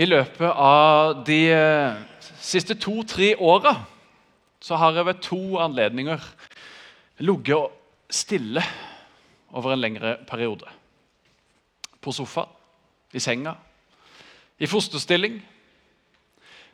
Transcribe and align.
I 0.00 0.06
løpet 0.08 0.48
av 0.48 1.18
de 1.26 1.40
eh, 1.52 1.96
siste 2.40 2.72
to-tre 2.80 3.34
åra 3.36 3.74
så 4.64 4.78
har 4.80 4.96
jeg 4.96 5.06
ved 5.10 5.18
to 5.24 5.40
anledninger 5.60 6.22
ligget 7.20 7.74
stille 8.08 8.62
over 9.52 9.74
en 9.74 9.82
lengre 9.82 10.14
periode. 10.28 10.64
På 12.00 12.14
sofaen, 12.16 12.48
i 13.12 13.20
senga, 13.20 13.52
i 14.58 14.66
fosterstilling. 14.66 15.36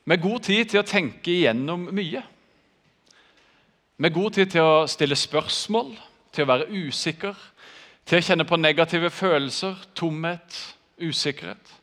Med 0.05 0.23
god 0.23 0.45
tid 0.47 0.71
til 0.71 0.83
å 0.83 0.87
tenke 0.87 1.33
igjennom 1.33 1.89
mye. 1.97 2.23
Med 3.99 4.15
god 4.15 4.37
tid 4.37 4.53
til 4.55 4.63
å 4.63 4.85
stille 4.87 5.19
spørsmål, 5.19 5.97
til 6.31 6.47
å 6.47 6.51
være 6.53 6.71
usikker, 6.71 7.35
til 8.07 8.21
å 8.21 8.27
kjenne 8.29 8.47
på 8.47 8.61
negative 8.61 9.11
følelser, 9.11 9.75
tomhet, 9.99 10.61
usikkerhet. 11.03 11.75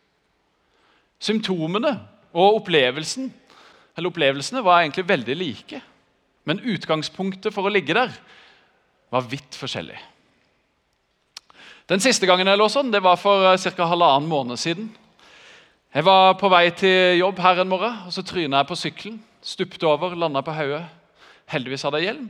Symptomene 1.23 1.93
og 2.33 2.59
opplevelsen, 2.59 3.29
opplevelsene 4.03 4.63
var 4.65 4.81
egentlig 4.81 5.05
veldig 5.07 5.35
like. 5.37 5.79
Men 6.43 6.59
utgangspunktet 6.59 7.53
for 7.55 7.67
å 7.67 7.71
ligge 7.71 7.95
der 7.95 8.11
var 9.13 9.29
vidt 9.29 9.55
forskjellig. 9.55 9.99
Den 11.87 12.01
siste 12.03 12.27
gangen 12.27 12.47
jeg 12.47 12.59
lå 12.59 12.67
sånn, 12.71 12.91
det 12.91 13.03
var 13.03 13.19
for 13.19 13.45
eh, 13.51 13.69
ca. 13.75 13.87
halvannen 13.87 14.29
måned 14.29 14.59
siden. 14.59 14.89
Jeg 15.93 16.07
var 16.07 16.33
på 16.39 16.49
vei 16.49 16.65
til 16.73 17.19
jobb 17.19 17.39
her 17.43 17.61
en 17.61 17.69
morgen, 17.69 17.97
og 18.07 18.13
så 18.15 18.23
tryna 18.25 18.63
jeg 18.63 18.69
på 18.71 18.79
sykkelen. 18.79 19.19
Stupte 19.43 19.85
over, 19.85 20.15
landa 20.17 20.41
på 20.41 20.55
hodet. 20.55 20.85
Heldigvis 21.51 21.83
hadde 21.85 21.99
jeg 22.01 22.09
hjelm. 22.09 22.29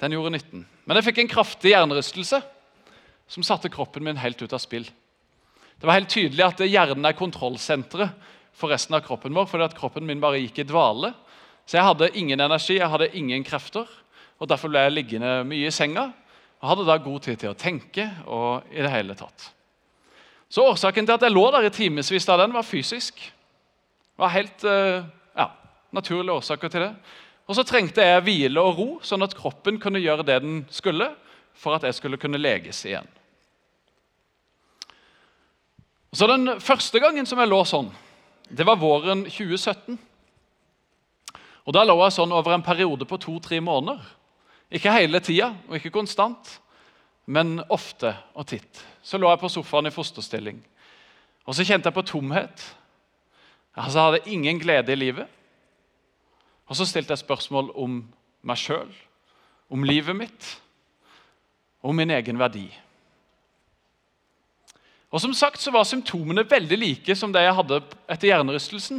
Den 0.00 0.14
gjorde 0.14 0.32
nytten. 0.36 0.62
Men 0.86 0.98
jeg 0.98 1.08
fikk 1.08 1.18
en 1.22 1.32
kraftig 1.34 1.74
hjernerystelse 1.74 2.40
som 3.28 3.44
satte 3.44 3.70
kroppen 3.72 4.06
min 4.06 4.20
helt 4.22 4.40
ut 4.40 4.54
av 4.54 4.62
spill. 4.62 4.86
Det 5.76 5.86
var 5.86 5.98
helt 5.98 6.12
tydelig 6.12 6.44
at 6.44 6.62
hjernen 6.64 7.04
er 7.04 7.16
kontrollsenteret 7.16 8.32
for 8.56 8.72
resten 8.72 8.96
av 8.96 9.04
kroppen 9.04 9.34
vår. 9.36 9.48
fordi 9.50 9.64
at 9.66 9.76
kroppen 9.76 10.06
min 10.08 10.20
bare 10.20 10.40
gikk 10.40 10.62
i 10.62 10.68
dvale. 10.68 11.12
Så 11.66 11.76
jeg 11.76 11.84
hadde 11.84 12.12
ingen 12.16 12.40
energi, 12.40 12.78
jeg 12.78 12.88
hadde 12.88 13.10
ingen 13.12 13.44
krefter. 13.44 13.86
og 14.38 14.48
Derfor 14.48 14.72
ble 14.72 14.86
jeg 14.86 14.94
liggende 14.94 15.42
mye 15.44 15.68
i 15.68 15.74
senga 15.74 16.12
og 16.62 16.70
hadde 16.70 16.86
da 16.88 16.96
god 16.96 17.20
tid 17.26 17.36
til 17.42 17.52
å 17.52 17.58
tenke. 17.58 18.08
og 18.26 18.64
i 18.72 18.80
det 18.80 18.90
hele 18.90 19.14
tatt. 19.14 19.52
Så 20.48 20.64
Årsaken 20.64 21.06
til 21.06 21.14
at 21.14 21.22
jeg 21.22 21.34
lå 21.34 21.50
der 21.50 21.66
i 21.66 21.70
timevis, 21.70 22.24
den 22.24 22.54
var 22.54 22.62
fysisk. 22.62 23.18
Det 23.18 24.22
var 24.22 24.32
helt 24.32 24.64
eh, 24.64 25.04
ja, 25.36 25.50
naturlige 25.92 26.32
årsaker 26.32 26.68
til 26.68 26.86
det. 26.86 26.94
Og 27.46 27.54
så 27.54 27.64
trengte 27.66 28.02
jeg 28.02 28.22
hvile 28.24 28.62
og 28.62 28.78
ro, 28.78 28.88
sånn 29.02 29.22
at 29.22 29.34
kroppen 29.36 29.78
kunne 29.82 30.00
gjøre 30.00 30.24
det 30.26 30.40
den 30.42 30.64
skulle 30.70 31.10
for 31.52 31.76
at 31.76 31.84
jeg 31.84 31.98
skulle 31.98 32.18
kunne 32.18 32.40
leges 32.40 32.84
igjen. 32.86 33.06
Så 36.16 36.26
Den 36.26 36.60
første 36.60 37.00
gangen 37.00 37.26
som 37.28 37.38
jeg 37.42 37.48
lå 37.50 37.58
sånn, 37.68 37.90
det 38.48 38.64
var 38.64 38.78
våren 38.80 39.26
2017. 39.28 39.98
Og 41.66 41.74
Da 41.74 41.82
lå 41.84 41.96
jeg 42.00 42.14
sånn 42.14 42.32
over 42.32 42.54
en 42.54 42.64
periode 42.64 43.04
på 43.04 43.18
to-tre 43.20 43.58
måneder. 43.60 44.00
Ikke 44.72 44.94
hele 44.94 45.20
tida 45.20 45.50
og 45.68 45.76
ikke 45.76 45.92
konstant, 45.92 46.54
men 47.26 47.60
ofte 47.68 48.14
og 48.34 48.46
titt. 48.48 48.80
Så 49.02 49.18
lå 49.18 49.28
jeg 49.28 49.42
på 49.42 49.50
sofaen 49.58 49.90
i 49.90 49.92
fosterstilling. 49.92 50.62
Og 51.44 51.54
så 51.54 51.66
kjente 51.66 51.90
jeg 51.90 51.98
på 51.98 52.06
tomhet. 52.06 52.64
Altså, 53.76 53.98
jeg 53.98 54.06
hadde 54.06 54.32
ingen 54.32 54.62
glede 54.62 54.92
i 54.92 54.96
livet. 54.96 55.28
Og 56.66 56.76
så 56.76 56.86
stilte 56.88 57.12
jeg 57.12 57.26
spørsmål 57.26 57.74
om 57.76 58.00
meg 58.42 58.56
sjøl, 58.56 58.88
om 59.68 59.84
livet 59.84 60.16
mitt, 60.16 60.48
om 61.82 61.94
min 61.94 62.10
egen 62.10 62.38
verdi. 62.40 62.70
Og 65.16 65.22
som 65.22 65.32
sagt 65.32 65.62
så 65.62 65.72
var 65.72 65.86
Symptomene 65.88 66.44
veldig 66.44 66.76
like 66.76 67.14
som 67.16 67.32
det 67.32 67.40
jeg 67.46 67.56
hadde 67.56 67.78
etter 68.04 68.28
hjernerystelsen. 68.28 68.98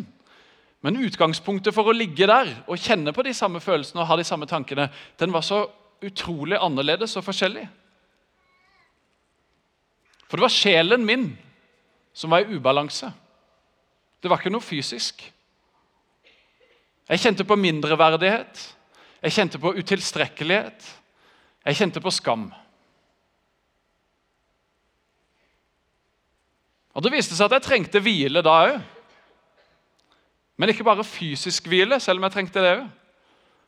Men 0.81 0.97
utgangspunktet 1.05 1.75
for 1.75 1.89
å 1.89 1.93
ligge 1.93 2.25
der 2.25 2.49
og 2.65 2.81
kjenne 2.81 3.13
på 3.13 3.25
de 3.25 3.35
samme 3.37 3.61
følelsene 3.61 4.01
og 4.01 4.09
ha 4.09 4.17
de 4.17 4.25
samme 4.25 4.49
tankene, 4.49 4.87
den 5.21 5.33
var 5.33 5.45
så 5.45 5.67
utrolig 6.01 6.57
annerledes 6.57 7.13
og 7.19 7.25
forskjellig. 7.25 7.67
For 10.25 10.39
det 10.39 10.47
var 10.47 10.53
sjelen 10.57 11.05
min 11.05 11.29
som 12.17 12.33
var 12.33 12.45
i 12.45 12.57
ubalanse. 12.57 13.11
Det 14.17 14.29
var 14.29 14.41
ikke 14.41 14.55
noe 14.57 14.65
fysisk. 14.65 15.21
Jeg 17.07 17.21
kjente 17.21 17.45
på 17.47 17.55
mindreverdighet, 17.61 18.63
jeg 19.21 19.35
kjente 19.37 19.61
på 19.61 19.75
utilstrekkelighet, 19.77 20.87
jeg 21.61 21.77
kjente 21.77 22.01
på 22.01 22.11
skam. 22.11 22.49
Og 26.97 27.03
Det 27.05 27.13
viste 27.13 27.37
seg 27.37 27.45
at 27.45 27.59
jeg 27.59 27.67
trengte 27.67 28.01
hvile 28.01 28.41
da 28.41 28.53
òg. 28.65 28.77
Men 30.57 30.71
ikke 30.73 30.85
bare 30.87 31.05
fysisk 31.05 31.67
hvile, 31.69 31.99
selv 32.01 32.17
om 32.17 32.25
jeg 32.25 32.33
trengte 32.33 32.63
det 32.63 32.71
òg. 32.79 32.87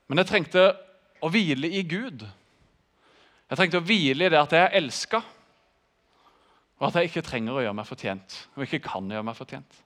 Men 0.10 0.24
jeg 0.24 0.30
trengte 0.32 0.64
å 1.22 1.30
hvile 1.30 1.70
i 1.70 1.84
Gud. 1.86 2.24
Jeg 3.50 3.60
trengte 3.60 3.78
å 3.78 3.86
hvile 3.86 4.26
i 4.26 4.32
det 4.34 4.40
at 4.40 4.56
jeg 4.56 4.66
er 4.66 4.80
elska, 4.80 5.22
og 6.80 6.88
at 6.88 6.98
jeg 6.98 7.10
ikke 7.10 7.26
trenger 7.28 7.58
å 7.58 7.62
gjøre 7.62 7.78
meg 7.78 7.88
fortjent, 7.90 8.36
og 8.56 8.66
ikke 8.66 8.82
kan 8.88 9.10
gjøre 9.12 9.28
meg 9.28 9.38
fortjent. 9.38 9.80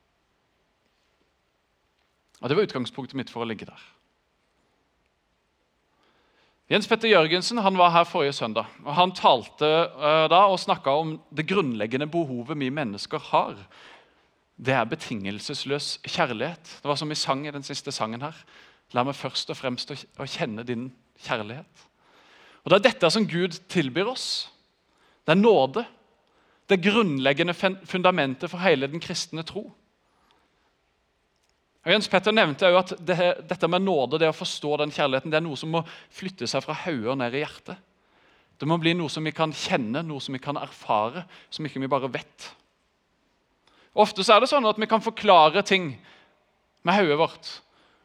Og 2.39 2.47
Det 2.47 2.57
var 2.57 2.67
utgangspunktet 2.67 3.17
mitt 3.19 3.31
for 3.31 3.43
å 3.43 3.47
ligge 3.49 3.67
der. 3.67 3.83
Jens 6.71 6.87
Petter 6.87 7.11
Jørgensen 7.11 7.59
han 7.59 7.75
var 7.75 7.91
her 7.91 8.05
forrige 8.07 8.33
søndag. 8.33 8.69
og 8.85 8.95
Han 8.95 9.11
talte 9.11 9.67
uh, 9.67 10.27
da 10.31 10.45
og 10.47 10.59
snakka 10.59 10.93
om 10.95 11.17
det 11.35 11.47
grunnleggende 11.49 12.07
behovet 12.07 12.59
vi 12.59 12.69
mennesker 12.71 13.19
har. 13.19 13.57
Det 14.55 14.73
er 14.73 14.87
betingelsesløs 14.87 15.97
kjærlighet. 16.07 16.77
Det 16.81 16.87
var 16.87 16.95
som 16.95 17.09
vi 17.09 17.19
sang 17.19 17.47
i 17.47 17.51
den 17.51 17.63
siste 17.63 17.91
sangen 17.91 18.23
her. 18.23 18.37
La 18.93 19.03
meg 19.03 19.17
først 19.17 19.51
og 19.51 19.59
fremst 19.59 19.91
å, 19.91 19.97
kjenne 20.23 20.63
din 20.63 20.87
kjærlighet. 21.25 21.83
Og 22.63 22.71
Det 22.71 22.79
er 22.79 22.87
dette 22.87 23.11
som 23.11 23.27
Gud 23.27 23.59
tilbyr 23.67 24.13
oss. 24.13 24.47
Det 25.25 25.35
er 25.35 25.41
nåde. 25.41 25.83
Det 26.69 26.79
grunnleggende 26.79 27.53
fundamentet 27.83 28.49
for 28.49 28.63
hele 28.63 28.87
den 28.87 29.03
kristne 29.03 29.43
tro. 29.43 29.65
Og 31.83 31.91
Jens 31.91 32.07
Petter 32.07 32.31
nevnte 32.35 32.69
jo 32.71 32.79
at 32.79 32.93
det, 33.03 33.17
Dette 33.49 33.67
med 33.67 33.83
nåde, 33.83 34.19
det 34.21 34.29
å 34.31 34.35
forstå 34.35 34.77
den 34.79 34.93
kjærligheten, 34.93 35.31
det 35.33 35.39
er 35.41 35.45
noe 35.45 35.59
som 35.59 35.73
må 35.73 35.83
flytte 36.13 36.47
seg 36.47 36.63
fra 36.63 36.75
hodet 36.85 37.11
og 37.11 37.19
ned 37.19 37.35
i 37.35 37.43
hjertet. 37.43 37.81
Det 38.59 38.69
må 38.69 38.77
bli 38.79 38.93
noe 38.95 39.11
som 39.11 39.25
vi 39.25 39.33
kan 39.35 39.51
kjenne, 39.51 40.05
noe 40.05 40.23
som 40.23 40.35
vi 40.35 40.39
kan 40.39 40.59
erfare, 40.61 41.25
som 41.51 41.65
ikke 41.67 41.81
vi 41.83 41.91
bare 41.91 42.11
vet. 42.13 42.47
Ofte 43.99 44.23
så 44.23 44.37
er 44.37 44.43
det 44.43 44.49
sånn 44.53 44.65
at 44.69 44.79
vi 44.79 44.87
kan 44.89 45.03
forklare 45.03 45.65
ting 45.67 45.91
med 46.87 46.95
hodet 46.95 47.19
vårt. 47.19 47.51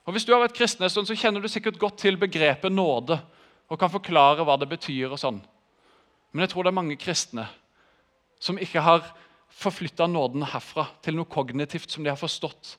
Og 0.09 0.17
Hvis 0.17 0.27
du 0.27 0.33
har 0.33 0.43
vært 0.43 0.57
kristen 0.57 0.83
en 0.83 0.91
stund, 0.91 1.07
så 1.07 1.17
kjenner 1.17 1.45
du 1.45 1.49
sikkert 1.53 1.79
godt 1.79 2.01
til 2.03 2.19
begrepet 2.19 2.73
nåde 2.73 3.21
og 3.69 3.79
kan 3.79 3.93
forklare 3.93 4.43
hva 4.43 4.57
det 4.59 4.71
betyr. 4.71 5.13
og 5.13 5.21
sånn. 5.21 5.39
Men 6.33 6.43
jeg 6.45 6.51
tror 6.53 6.65
det 6.65 6.73
er 6.73 6.81
mange 6.81 6.97
kristne 6.97 7.47
som 8.41 8.59
ikke 8.59 8.83
har 8.83 9.05
forflytta 9.49 10.07
nåden 10.09 10.43
herfra 10.49 10.89
til 11.03 11.17
noe 11.17 11.29
kognitivt 11.29 11.91
som 11.91 12.05
de 12.05 12.11
har 12.11 12.21
forstått 12.21 12.77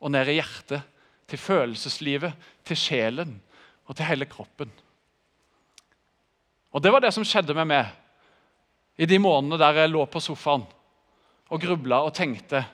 og 0.00 0.12
ned 0.14 0.30
i 0.30 0.38
hjertet, 0.38 0.82
til 1.28 1.38
følelseslivet, 1.38 2.32
til 2.64 2.78
sjelen 2.78 3.34
og 3.84 3.96
til 3.96 4.08
hele 4.08 4.28
kroppen. 4.28 4.70
Og 6.72 6.82
Det 6.82 6.92
var 6.92 7.00
det 7.00 7.12
som 7.14 7.24
skjedde 7.24 7.56
med 7.56 7.68
meg 7.68 7.88
i 8.98 9.06
de 9.06 9.18
månedene 9.18 9.58
der 9.60 9.82
jeg 9.82 9.92
lå 9.92 10.04
på 10.06 10.20
sofaen 10.20 10.66
og 11.48 11.60
grubla 11.60 12.02
og 12.04 12.14
tenkte 12.16 12.64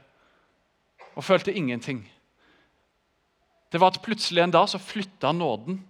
og 1.14 1.24
følte 1.24 1.54
ingenting. 1.54 2.02
Det 3.70 3.80
var 3.80 3.92
at 3.92 4.02
plutselig 4.02 4.42
en 4.42 4.54
dag 4.54 4.68
så 4.68 4.78
flytta 4.78 5.32
nåden 5.32 5.80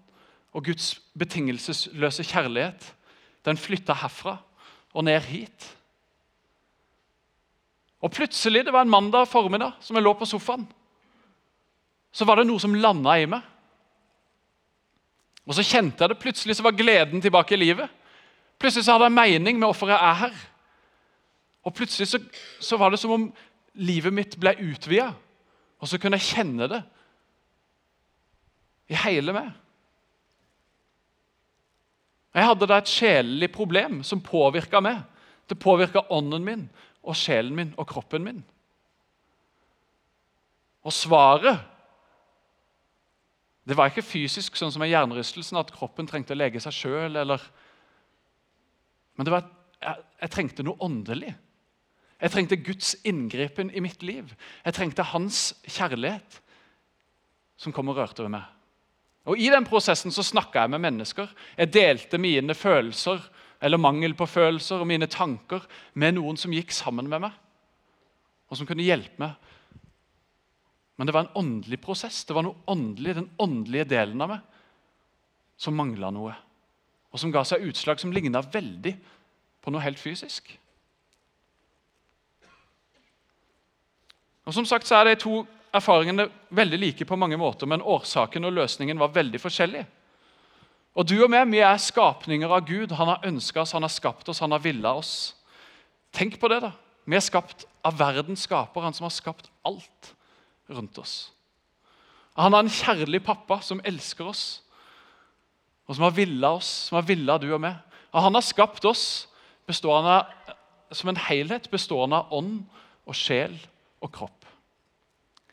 og 0.55 0.65
Guds 0.65 0.95
betingelsesløse 1.19 2.25
kjærlighet. 2.25 2.93
Den 3.45 3.57
flytta 3.61 3.97
herfra 4.01 4.39
og 4.95 5.05
ned 5.05 5.21
hit. 5.29 5.71
Og 8.05 8.13
plutselig, 8.13 8.65
det 8.65 8.73
var 8.73 8.85
en 8.85 8.93
mandag 8.93 9.29
formiddag 9.29 9.73
som 9.81 9.97
jeg 9.97 10.05
lå 10.05 10.13
på 10.17 10.29
sofaen 10.29 10.67
så 12.15 12.27
var 12.29 12.39
det 12.39 12.47
noe 12.47 12.63
som 12.63 12.77
landa 12.79 13.17
i 13.19 13.27
meg. 13.27 13.43
Og 15.45 15.57
så 15.57 15.65
kjente 15.67 16.01
jeg 16.01 16.13
det. 16.13 16.21
Plutselig 16.23 16.57
så 16.57 16.65
var 16.65 16.77
gleden 16.79 17.21
tilbake 17.21 17.57
i 17.57 17.61
livet. 17.61 17.91
Plutselig 18.61 18.87
så 18.87 18.95
hadde 18.95 19.11
jeg 19.11 19.19
mening 19.19 19.59
med 19.59 19.67
hvorfor 19.67 19.91
jeg 19.91 19.99
er 19.99 20.21
her. 20.23 20.39
Og 21.67 21.75
plutselig 21.75 22.09
så, 22.09 22.21
så 22.63 22.79
var 22.81 22.93
det 22.93 23.01
som 23.03 23.13
om 23.17 23.27
livet 23.75 24.15
mitt 24.15 24.37
ble 24.41 24.55
utvida, 24.63 25.11
og 25.83 25.91
så 25.91 25.99
kunne 25.99 26.21
jeg 26.21 26.37
kjenne 26.37 26.69
det 26.71 26.81
i 28.93 28.97
hele 29.01 29.35
meg. 29.35 29.51
Jeg 32.35 32.49
hadde 32.49 32.69
da 32.69 32.79
et 32.81 32.91
sjelelig 32.91 33.51
problem 33.55 34.03
som 34.07 34.23
påvirka 34.23 34.81
meg. 34.83 35.03
Det 35.49 35.59
påvirka 35.61 36.07
ånden 36.15 36.45
min 36.47 36.65
og 37.05 37.17
sjelen 37.19 37.55
min 37.57 37.75
og 37.77 37.87
kroppen 37.91 38.25
min. 38.25 38.41
Og 40.85 40.93
svaret 40.93 41.61
det 43.65 43.77
var 43.79 43.89
ikke 43.89 44.05
fysisk, 44.05 44.59
sånn 44.59 44.73
som 44.75 44.83
med 44.85 44.91
hjernerystelsen, 44.93 45.57
at 45.57 45.73
kroppen 45.73 46.09
trengte 46.09 46.35
å 46.35 46.39
lege 46.39 46.61
seg 46.61 46.75
sjøl. 46.77 47.17
Men 49.17 49.27
det 49.27 49.33
var, 49.33 49.47
jeg, 49.81 50.05
jeg 50.21 50.33
trengte 50.35 50.67
noe 50.67 50.81
åndelig. 50.85 51.33
Jeg 52.21 52.33
trengte 52.33 52.61
Guds 52.61 52.95
inngripen 53.09 53.73
i 53.73 53.83
mitt 53.85 54.05
liv. 54.05 54.35
Jeg 54.65 54.77
trengte 54.77 55.07
hans 55.11 55.55
kjærlighet 55.65 56.41
som 57.61 57.73
kom 57.73 57.89
og 57.93 57.99
rørte 57.99 58.25
ved 58.25 58.35
meg. 58.37 58.45
Og 59.25 59.41
I 59.41 59.49
den 59.53 59.65
prosessen 59.65 60.13
så 60.13 60.25
snakka 60.27 60.65
jeg 60.65 60.75
med 60.75 60.85
mennesker. 60.85 61.31
Jeg 61.57 61.73
delte 61.73 62.21
mine 62.21 62.57
følelser 62.57 63.23
eller 63.65 63.81
mangel 63.81 64.13
på 64.17 64.29
følelser 64.29 64.83
og 64.83 64.91
mine 64.91 65.09
tanker 65.09 65.65
med 65.97 66.19
noen 66.19 66.37
som 66.41 66.53
gikk 66.53 66.75
sammen 66.75 67.09
med 67.09 67.23
meg, 67.25 67.33
og 68.51 68.59
som 68.59 68.69
kunne 68.69 68.85
hjelpe 68.85 69.17
meg. 69.23 69.54
Men 70.97 71.07
det 71.07 71.15
var 71.15 71.27
en 71.27 71.37
åndelig 71.41 71.81
prosess. 71.83 72.23
Det 72.25 72.35
var 72.37 72.47
noe 72.47 72.61
åndelig, 72.71 73.17
den 73.17 73.31
åndelige 73.43 73.89
delen 73.97 74.21
av 74.23 74.37
meg 74.37 74.51
som 75.59 75.77
mangla 75.77 76.11
noe. 76.15 76.35
Og 77.15 77.21
som 77.23 77.33
ga 77.35 77.45
seg 77.47 77.67
utslag 77.69 78.01
som 78.03 78.13
ligna 78.15 78.43
veldig 78.43 78.95
på 79.63 79.73
noe 79.73 79.83
helt 79.85 80.01
fysisk. 80.01 80.51
Og 84.45 84.55
som 84.55 84.67
sagt 84.69 84.87
så 84.87 84.99
er 84.99 85.09
de 85.09 85.21
to 85.23 85.43
erfaringene 85.75 86.29
veldig 86.55 86.79
like 86.79 87.07
på 87.09 87.19
mange 87.19 87.39
måter, 87.41 87.67
men 87.71 87.83
årsaken 87.83 88.47
og 88.47 88.55
løsningen 88.59 89.01
var 89.01 89.15
veldig 89.15 89.41
forskjellige. 89.43 89.87
Og 90.95 91.07
du 91.11 91.17
og 91.25 91.31
meg, 91.33 91.49
vi 91.51 91.63
er 91.65 91.81
skapninger 91.83 92.51
av 92.55 92.67
Gud. 92.69 92.93
Han 92.95 93.09
har 93.11 93.25
ønska 93.27 93.65
oss, 93.65 93.73
han 93.75 93.83
har 93.83 93.91
skapt 93.91 94.29
oss, 94.31 94.43
han 94.45 94.55
har 94.55 94.63
villa 94.63 94.93
oss. 94.95 95.33
Tenk 96.15 96.37
på 96.39 96.51
det, 96.53 96.61
da. 96.63 96.71
Vi 97.05 97.17
er 97.19 97.25
skapt 97.25 97.65
av 97.85 97.97
verdens 97.99 98.45
skaper, 98.47 98.85
han 98.85 98.95
som 98.95 99.09
har 99.09 99.15
skapt 99.15 99.51
alt 99.67 100.13
rundt 100.71 100.99
oss. 100.99 101.33
Han 102.35 102.53
har 102.53 102.65
en 102.65 102.73
kjærlig 102.73 103.23
pappa 103.25 103.61
som 103.63 103.83
elsker 103.87 104.27
oss, 104.27 104.45
og 105.87 105.95
som 105.95 106.07
har 106.07 106.17
villa 106.17 106.55
oss, 106.57 106.71
som 106.89 106.99
har 106.99 107.07
villa 107.07 107.37
du 107.39 107.51
og 107.53 107.61
meg. 107.63 107.77
Og 108.15 108.25
han 108.25 108.35
har 108.35 108.47
skapt 108.47 108.87
oss 108.89 109.05
bestående, 109.69 110.23
som 110.95 111.11
en 111.11 111.21
helhet 111.29 111.69
bestående 111.71 112.23
av 112.23 112.33
ånd 112.35 112.65
og 113.05 113.19
sjel 113.19 113.55
og 114.03 114.11
kropp. 114.15 114.49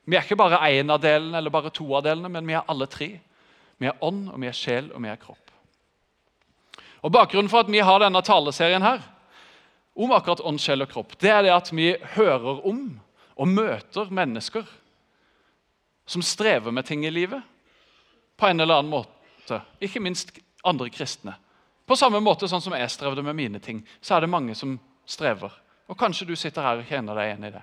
Vi 0.08 0.18
er 0.18 0.26
ikke 0.26 0.40
bare 0.40 0.62
én 0.72 0.90
av 0.92 1.02
delene 1.04 1.38
eller 1.38 1.54
bare 1.54 1.74
to 1.74 1.86
av 1.94 2.06
delene, 2.06 2.32
men 2.32 2.48
vi 2.48 2.56
er 2.58 2.66
alle 2.72 2.88
tre. 2.90 3.12
Vi 3.78 3.90
er 3.90 4.04
ånd, 4.04 4.28
og 4.32 4.42
vi 4.42 4.50
er 4.50 4.58
sjel, 4.58 4.90
og 4.96 5.04
vi 5.04 5.12
er 5.12 5.20
kropp. 5.22 5.52
Og 7.02 7.14
Bakgrunnen 7.14 7.50
for 7.50 7.64
at 7.64 7.72
vi 7.72 7.82
har 7.82 8.02
denne 8.02 8.22
taleserien 8.26 8.86
her, 8.86 9.02
om 9.96 10.14
akkurat 10.16 10.42
ånd, 10.48 10.62
sjel 10.62 10.86
og 10.86 10.92
kropp, 10.94 11.18
det 11.22 11.32
er 11.34 11.44
det 11.46 11.54
at 11.54 11.72
vi 11.76 11.92
hører 12.16 12.62
om 12.68 12.86
og 13.36 13.50
møter 13.50 14.12
mennesker 14.14 14.68
som 16.12 16.22
strever 16.22 16.72
med 16.76 16.86
ting 16.86 17.06
i 17.06 17.12
livet 17.12 17.42
på 18.38 18.48
en 18.48 18.60
eller 18.60 18.82
annen 18.82 18.92
måte. 18.92 19.62
Ikke 19.80 20.02
minst 20.04 20.34
andre 20.68 20.90
kristne. 20.92 21.38
På 21.88 21.96
samme 21.96 22.20
måte 22.24 22.50
sånn 22.52 22.64
som 22.64 22.76
jeg 22.76 22.92
strevde 22.92 23.24
med 23.24 23.38
mine 23.38 23.60
ting, 23.64 23.82
så 24.04 24.18
er 24.18 24.26
det 24.26 24.32
mange 24.32 24.56
som 24.56 24.76
strever. 25.08 25.54
Og 25.88 25.98
Kanskje 26.00 26.28
du 26.28 26.36
sitter 26.36 26.66
her 26.66 26.82
og 26.82 26.90
kjenner 26.90 27.16
deg 27.16 27.30
igjen 27.30 27.48
i 27.48 27.54
det. 27.56 27.62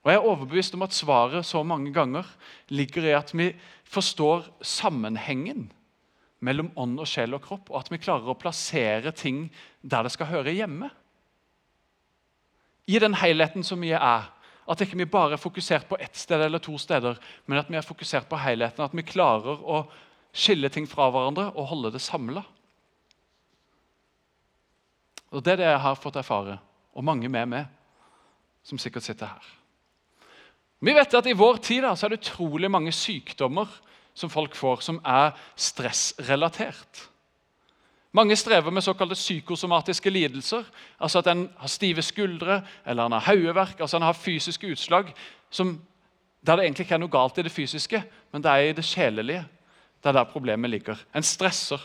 Og 0.00 0.10
Jeg 0.10 0.20
er 0.20 0.28
overbevist 0.30 0.76
om 0.76 0.84
at 0.84 0.96
svaret 0.96 1.46
så 1.48 1.60
mange 1.64 1.92
ganger 1.92 2.28
ligger 2.72 3.08
i 3.08 3.16
at 3.16 3.32
vi 3.36 3.50
forstår 3.84 4.46
sammenhengen 4.64 5.68
mellom 6.40 6.70
ånd 6.76 7.00
og 7.00 7.08
sjel 7.08 7.36
og 7.36 7.44
kropp, 7.44 7.68
og 7.68 7.82
at 7.82 7.90
vi 7.92 8.00
klarer 8.00 8.32
å 8.32 8.38
plassere 8.40 9.12
ting 9.12 9.46
der 9.80 10.04
det 10.04 10.12
skal 10.12 10.30
høre 10.32 10.56
hjemme. 10.56 10.88
I 12.88 13.00
den 13.00 13.16
helheten 13.20 13.64
som 13.64 13.80
vi 13.80 13.92
er. 13.96 14.28
At 14.70 14.84
ikke 14.84 14.98
vi 15.00 15.08
bare 15.10 15.34
er 15.34 15.42
fokusert 15.42 15.88
på 15.88 15.98
ett 15.98 16.16
sted 16.16 16.42
eller 16.44 16.62
to 16.62 16.76
steder, 16.78 17.18
men 17.46 17.58
at 17.58 17.70
vi 17.70 17.78
er 17.78 17.86
fokusert 17.86 18.28
på 18.30 18.38
helheten. 18.38 18.84
At 18.84 18.94
vi 18.94 19.02
klarer 19.06 19.58
å 19.58 19.82
skille 20.30 20.70
ting 20.70 20.86
fra 20.86 21.08
hverandre 21.10 21.48
og 21.56 21.68
holde 21.72 21.90
det 21.96 22.02
samla. 22.04 22.44
Og 25.30 25.42
Det 25.42 25.52
er 25.52 25.62
det 25.62 25.70
jeg 25.70 25.82
har 25.82 25.98
fått 25.98 26.18
erfare, 26.18 26.58
og 26.94 27.06
mange 27.06 27.28
med 27.30 27.50
meg, 27.50 27.66
som 28.66 28.78
sikkert 28.78 29.06
sitter 29.06 29.30
her. 29.30 29.50
Vi 30.80 30.94
vet 30.96 31.14
at 31.14 31.26
I 31.28 31.36
vår 31.36 31.60
tid 31.62 31.84
da, 31.84 31.94
så 31.94 32.06
er 32.06 32.14
det 32.14 32.22
utrolig 32.22 32.70
mange 32.70 32.92
sykdommer 32.94 33.68
som 34.16 34.32
folk 34.32 34.56
får, 34.56 34.82
som 34.84 34.98
er 35.06 35.34
stressrelatert. 35.58 37.09
Mange 38.12 38.36
strever 38.36 38.70
med 38.70 38.82
såkalte 38.82 39.14
psykosomatiske 39.14 40.10
lidelser. 40.10 40.64
altså 41.00 41.18
At 41.18 41.26
en 41.26 41.50
har 41.56 41.68
stive 41.68 42.02
skuldre 42.02 42.62
eller 42.86 43.06
en 43.06 43.12
har 43.12 43.34
hodeverk. 43.34 43.80
Altså 43.80 43.96
en 43.96 44.02
har 44.02 44.12
fysiske 44.12 44.66
utslag 44.66 45.14
som, 45.50 45.80
der 46.46 46.56
det 46.56 46.64
egentlig 46.64 46.84
ikke 46.84 46.94
er 46.94 46.98
noe 46.98 47.12
galt 47.12 47.38
i 47.38 47.42
det 47.42 47.52
fysiske, 47.52 48.02
men 48.32 48.42
det 48.42 48.50
er 48.50 48.56
i 48.56 48.72
det 48.72 48.84
sjelelige. 48.84 49.44
Det 50.02 50.08
er 50.08 50.12
der 50.12 50.24
problemet 50.24 50.70
ligger. 50.70 50.98
En 51.14 51.22
stresser. 51.22 51.80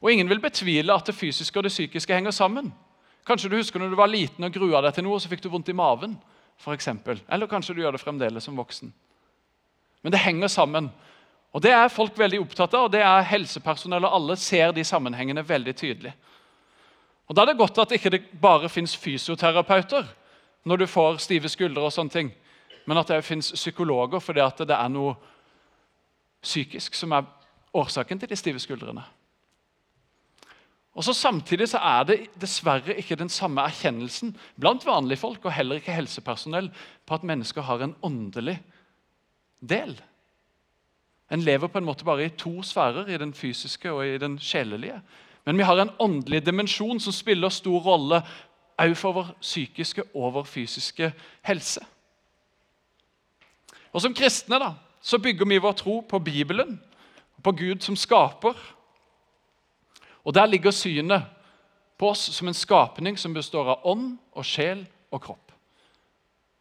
Og 0.00 0.12
Ingen 0.12 0.28
vil 0.28 0.40
betvile 0.40 0.94
at 0.94 1.06
det 1.06 1.14
fysiske 1.14 1.58
og 1.58 1.64
det 1.64 1.72
psykiske 1.72 2.14
henger 2.14 2.30
sammen. 2.30 2.72
Kanskje 3.26 3.48
du 3.48 3.56
husker 3.56 3.80
når 3.80 3.88
du 3.88 3.96
var 3.96 4.06
liten 4.06 4.44
og 4.44 4.52
grua 4.52 4.82
deg 4.84 4.94
til 4.94 5.04
noe, 5.04 5.20
så 5.20 5.28
fikk 5.28 5.42
du 5.42 5.48
vondt 5.48 5.68
i 5.68 5.76
maven 5.76 6.18
for 6.60 6.74
eksempel. 6.74 7.20
Eller 7.32 7.48
kanskje 7.48 7.74
du 7.74 7.80
gjør 7.80 7.96
det 7.96 8.02
fremdeles 8.02 8.44
som 8.44 8.56
voksen. 8.56 8.92
Men 10.02 10.12
det 10.12 10.20
henger 10.20 10.48
sammen. 10.48 10.90
Og 11.54 11.62
Det 11.62 11.70
er 11.70 11.88
folk 11.88 12.18
veldig 12.18 12.40
opptatt 12.42 12.74
av, 12.74 12.88
og 12.88 12.92
det 12.92 13.02
er 13.06 13.28
helsepersonell 13.30 14.04
og 14.04 14.14
alle 14.16 14.36
ser 14.36 14.72
de 14.74 14.84
sammenhengene 14.84 15.48
veldig 15.48 15.74
tydelig. 15.76 16.14
Og 17.28 17.36
Da 17.36 17.42
er 17.42 17.52
det 17.52 17.58
godt 17.58 17.78
at 17.78 17.92
ikke 17.92 18.10
det 18.10 18.40
bare 18.40 18.68
fins 18.68 18.96
fysioterapeuter 18.96 20.04
når 20.64 20.76
du 20.76 20.86
får 20.86 21.20
stive 21.22 21.48
skuldre, 21.48 21.84
og 21.84 21.92
sånne 21.92 22.10
ting, 22.10 22.32
men 22.86 22.98
at 22.98 23.08
det 23.08 23.24
fins 23.24 23.52
psykologer 23.52 24.20
fordi 24.20 24.40
at 24.40 24.58
det 24.58 24.76
er 24.76 24.88
noe 24.88 25.14
psykisk 26.42 26.94
som 26.94 27.12
er 27.12 27.28
årsaken 27.74 28.18
til 28.20 28.28
de 28.28 28.36
stive 28.36 28.60
skuldrene. 28.60 29.04
Og 30.94 31.04
så 31.04 31.12
Samtidig 31.12 31.68
så 31.68 31.78
er 31.78 32.04
det 32.04 32.18
dessverre 32.40 32.94
ikke 32.98 33.16
den 33.18 33.28
samme 33.28 33.64
erkjennelsen 33.66 34.36
blant 34.60 34.86
vanlige 34.86 35.18
folk 35.18 35.44
og 35.44 35.52
heller 35.52 35.80
ikke 35.80 35.94
helsepersonell 35.94 36.70
på 37.06 37.14
at 37.14 37.24
mennesker 37.26 37.62
har 37.62 37.82
en 37.82 37.96
åndelig 38.02 38.60
del. 39.60 39.96
En 41.34 41.42
lever 41.42 41.66
på 41.68 41.80
en 41.80 41.86
måte 41.86 42.06
bare 42.06 42.28
i 42.28 42.34
to 42.38 42.62
sfærer, 42.62 43.08
i 43.10 43.18
den 43.18 43.34
fysiske 43.34 43.92
og 43.92 44.06
i 44.06 44.18
den 44.18 44.38
sjelelige. 44.38 45.00
Men 45.44 45.58
vi 45.58 45.66
har 45.66 45.80
en 45.82 45.90
åndelig 45.98 46.44
dimensjon 46.46 47.00
som 47.00 47.12
spiller 47.12 47.52
stor 47.52 47.80
rolle 47.82 48.22
òg 48.80 48.94
for 48.98 49.14
vår 49.14 49.34
psykiske 49.40 50.02
og 50.14 50.34
vår 50.34 50.46
fysiske 50.46 51.12
helse. 51.46 51.80
Og 53.92 54.00
Som 54.02 54.14
kristne 54.14 54.58
da, 54.58 54.72
så 55.02 55.18
bygger 55.18 55.46
vi 55.46 55.58
vår 55.58 55.72
tro 55.72 56.00
på 56.00 56.18
Bibelen, 56.18 56.80
på 57.42 57.52
Gud 57.52 57.80
som 57.80 57.96
skaper 57.96 58.54
og 60.24 60.34
Der 60.34 60.46
ligger 60.46 60.70
synet 60.70 61.22
på 61.98 62.08
oss 62.08 62.18
som 62.18 62.48
en 62.48 62.54
skapning 62.54 63.18
som 63.18 63.34
består 63.34 63.68
av 63.68 63.84
ånd 63.84 64.16
og 64.32 64.44
sjel 64.44 64.86
og 65.10 65.20
kropp. 65.20 65.43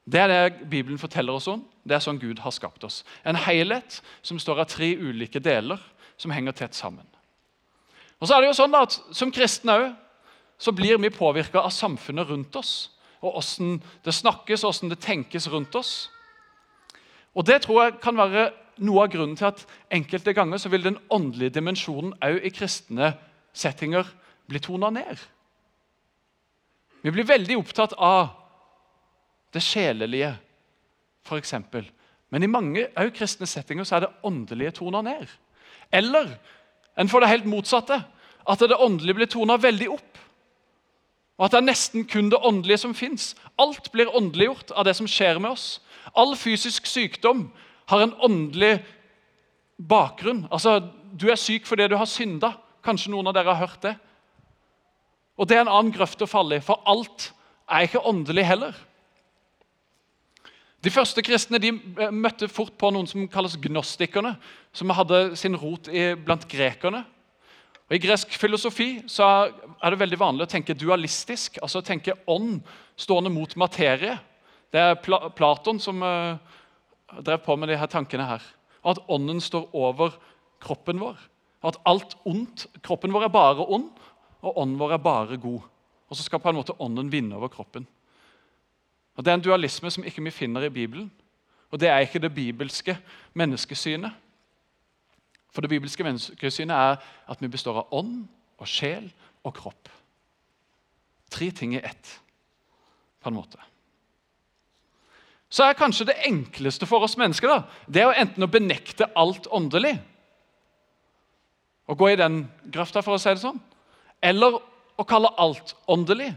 Det 0.04 0.20
er 0.20 0.28
det 0.28 0.70
Bibelen 0.70 1.00
forteller 1.00 1.34
oss 1.34 1.48
om. 1.48 1.64
Det 1.84 1.96
er 1.96 2.04
sånn 2.04 2.20
Gud 2.20 2.42
har 2.44 2.52
skapt 2.52 2.84
oss. 2.84 3.04
En 3.24 3.40
helhet 3.40 4.02
som 4.22 4.40
står 4.40 4.64
av 4.64 4.72
tre 4.72 4.94
ulike 5.00 5.40
deler 5.44 5.80
som 6.20 6.32
henger 6.32 6.56
tett 6.56 6.76
sammen. 6.76 7.08
Og 8.20 8.28
så 8.28 8.36
er 8.36 8.44
det 8.44 8.52
jo 8.52 8.58
sånn 8.62 8.76
at 8.80 9.00
Som 9.12 9.32
kristne 9.32 9.96
så 10.58 10.72
blir 10.72 10.98
vi 10.98 11.10
påvirka 11.10 11.60
av 11.60 11.72
samfunnet 11.72 12.28
rundt 12.30 12.56
oss. 12.56 12.92
Og 13.22 13.38
åssen 13.40 13.82
det 14.04 14.14
snakkes, 14.14 14.64
åssen 14.64 14.90
det 14.90 15.00
tenkes 15.00 15.48
rundt 15.48 15.76
oss. 15.76 16.10
Og 17.36 17.46
Det 17.46 17.62
tror 17.62 17.84
jeg 17.84 18.00
kan 18.02 18.18
være 18.18 18.52
noe 18.78 19.04
av 19.04 19.12
grunnen 19.12 19.36
til 19.36 19.46
at 19.46 19.66
enkelte 19.92 20.34
ganger 20.34 20.58
så 20.58 20.70
vil 20.70 20.84
den 20.84 21.00
åndelige 21.10 21.56
dimensjonen 21.60 22.14
òg 22.24 22.44
i 22.44 22.50
kristne 22.50 23.14
settinger 23.54 24.08
bli 24.50 24.60
tona 24.60 24.90
ned. 24.90 25.20
Vi 27.04 27.12
blir 27.12 27.28
veldig 27.28 27.58
opptatt 27.58 27.94
av 27.98 28.43
det 29.54 29.62
sjelelige, 29.64 30.34
f.eks. 31.28 31.54
Men 32.34 32.44
i 32.44 32.50
mange 32.50 32.88
også 32.90 33.14
kristne 33.20 33.48
settinger 33.50 33.86
så 33.88 33.98
er 33.98 34.06
det 34.06 34.14
åndelige 34.26 34.78
tona 34.80 35.04
ned. 35.06 35.28
Eller 35.94 36.36
en 36.98 37.10
får 37.10 37.24
det 37.24 37.30
helt 37.30 37.50
motsatte. 37.50 38.00
At 38.50 38.60
det 38.60 38.76
åndelige 38.76 39.16
blir 39.16 39.30
tona 39.32 39.58
veldig 39.62 39.90
opp. 39.94 40.18
Og 41.38 41.46
at 41.46 41.54
det 41.54 41.62
er 41.62 41.68
nesten 41.70 42.08
kun 42.10 42.30
det 42.30 42.42
åndelige 42.42 42.82
som 42.84 42.96
fins. 42.98 43.34
Alt 43.62 43.92
blir 43.94 44.12
åndeliggjort 44.16 44.74
av 44.76 44.86
det 44.86 44.96
som 44.98 45.08
skjer 45.10 45.40
med 45.42 45.56
oss. 45.56 45.80
All 46.18 46.36
fysisk 46.38 46.90
sykdom 46.90 47.48
har 47.90 48.04
en 48.04 48.16
åndelig 48.22 48.80
bakgrunn. 49.78 50.48
Altså, 50.52 50.82
Du 51.14 51.30
er 51.30 51.38
syk 51.38 51.68
fordi 51.70 51.88
du 51.88 51.96
har 51.98 52.10
synda. 52.10 52.56
Kanskje 52.84 53.12
noen 53.12 53.28
av 53.30 53.36
dere 53.38 53.54
har 53.54 53.68
hørt 53.68 53.82
det. 53.82 53.96
Og 55.38 55.48
Det 55.48 55.58
er 55.58 55.62
en 55.62 55.72
annen 55.72 55.94
grøft 55.94 56.22
å 56.22 56.30
falle 56.30 56.58
i, 56.58 56.62
for 56.62 56.82
alt 56.86 57.32
er 57.70 57.86
ikke 57.86 58.06
åndelig 58.06 58.46
heller. 58.46 58.74
De 60.84 60.92
første 60.92 61.24
kristne 61.24 61.62
de 61.64 61.72
eh, 61.72 62.12
møtte 62.12 62.50
fort 62.52 62.74
på 62.80 62.90
noen 62.92 63.08
som 63.08 63.28
kalles 63.32 63.56
gnostikerne, 63.62 64.34
som 64.76 64.92
hadde 64.92 65.38
sin 65.40 65.56
rot 65.60 65.88
i, 65.88 66.12
blant 66.20 66.44
grekerne. 66.52 67.06
Og 67.88 67.96
I 67.96 68.02
gresk 68.04 68.36
filosofi 68.40 68.88
så 69.12 69.30
er 69.48 69.94
det 69.94 70.02
veldig 70.02 70.20
vanlig 70.20 70.48
å 70.48 70.52
tenke 70.52 70.76
dualistisk, 70.76 71.60
altså 71.64 71.80
å 71.80 71.88
tenke 71.88 72.18
ånd 72.28 72.60
stående 73.00 73.32
mot 73.32 73.56
materie. 73.60 74.18
Det 74.74 74.82
er 74.82 75.00
Pla 75.04 75.30
Platon 75.36 75.80
som 75.84 76.02
uh, 76.04 76.40
drev 77.22 77.44
på 77.46 77.56
med 77.60 77.70
de 77.70 77.78
her 77.78 77.92
tankene 77.92 78.26
her. 78.28 78.44
At 78.84 79.00
ånden 79.12 79.40
står 79.44 79.70
over 79.78 80.16
kroppen 80.64 81.00
vår. 81.00 81.20
At 81.64 81.78
alt 81.88 82.18
ondt 82.28 82.66
Kroppen 82.84 83.14
vår 83.16 83.30
er 83.30 83.36
bare 83.36 83.68
ond, 83.72 83.92
og 84.44 84.58
ånden 84.60 84.80
vår 84.82 84.98
er 84.98 85.04
bare 85.04 85.38
god. 85.38 85.62
og 86.10 86.18
så 86.18 86.26
skal 86.26 86.42
på 86.44 86.50
en 86.52 86.58
måte 86.60 86.76
ånden 86.84 87.08
vinne 87.10 87.38
over 87.38 87.50
kroppen. 87.50 87.88
Og 89.16 89.26
Det 89.26 89.32
er 89.32 89.36
en 89.36 89.46
dualisme 89.46 89.92
som 89.92 90.04
ikke 90.04 90.24
vi 90.24 90.32
finner 90.32 90.62
i 90.62 90.70
Bibelen. 90.70 91.12
Og 91.72 91.80
det 91.80 91.90
er 91.90 92.00
ikke 92.00 92.20
det 92.20 92.36
bibelske 92.36 92.98
menneskesynet. 93.34 94.12
For 95.54 95.62
det 95.62 95.70
bibelske 95.70 96.04
menneskesynet 96.04 96.76
er 96.76 96.96
at 97.30 97.42
vi 97.42 97.48
består 97.48 97.78
av 97.78 97.94
ånd 97.94 98.28
og 98.58 98.68
sjel 98.68 99.12
og 99.44 99.54
kropp. 99.54 99.90
Tre 101.30 101.52
ting 101.52 101.76
i 101.76 101.82
ett, 101.82 102.20
på 103.22 103.30
en 103.30 103.38
måte. 103.38 103.58
Så 105.50 105.64
er 105.64 105.78
kanskje 105.78 106.08
det 106.10 106.22
enkleste 106.26 106.86
for 106.90 107.06
oss 107.06 107.18
mennesker 107.18 107.50
da, 107.50 107.60
det 107.86 108.02
er 108.02 108.16
enten 108.18 108.46
å 108.46 108.50
benekte 108.50 109.10
alt 109.18 109.46
åndelig 109.54 109.94
og 111.86 112.00
gå 112.00 112.14
i 112.14 112.18
den 112.18 112.46
grøfta, 112.74 113.04
for 113.04 113.18
å 113.18 113.22
si 113.22 113.30
det 113.30 113.44
sånn, 113.44 113.60
eller 114.24 114.56
å 114.98 115.06
kalle 115.06 115.34
alt 115.42 115.76
åndelig 115.90 116.32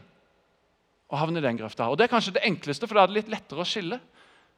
og 1.10 1.18
havne 1.20 1.40
i 1.40 1.44
den 1.44 1.58
grøfta. 1.58 1.88
Og 1.88 1.98
Det 1.98 2.06
er 2.06 2.12
kanskje 2.12 2.34
det 2.36 2.44
enkleste, 2.46 2.86
for 2.86 2.98
da 2.98 3.04
er 3.04 3.12
det 3.12 3.18
litt 3.20 3.32
lettere 3.32 3.62
å 3.62 3.68
skille. 3.68 4.00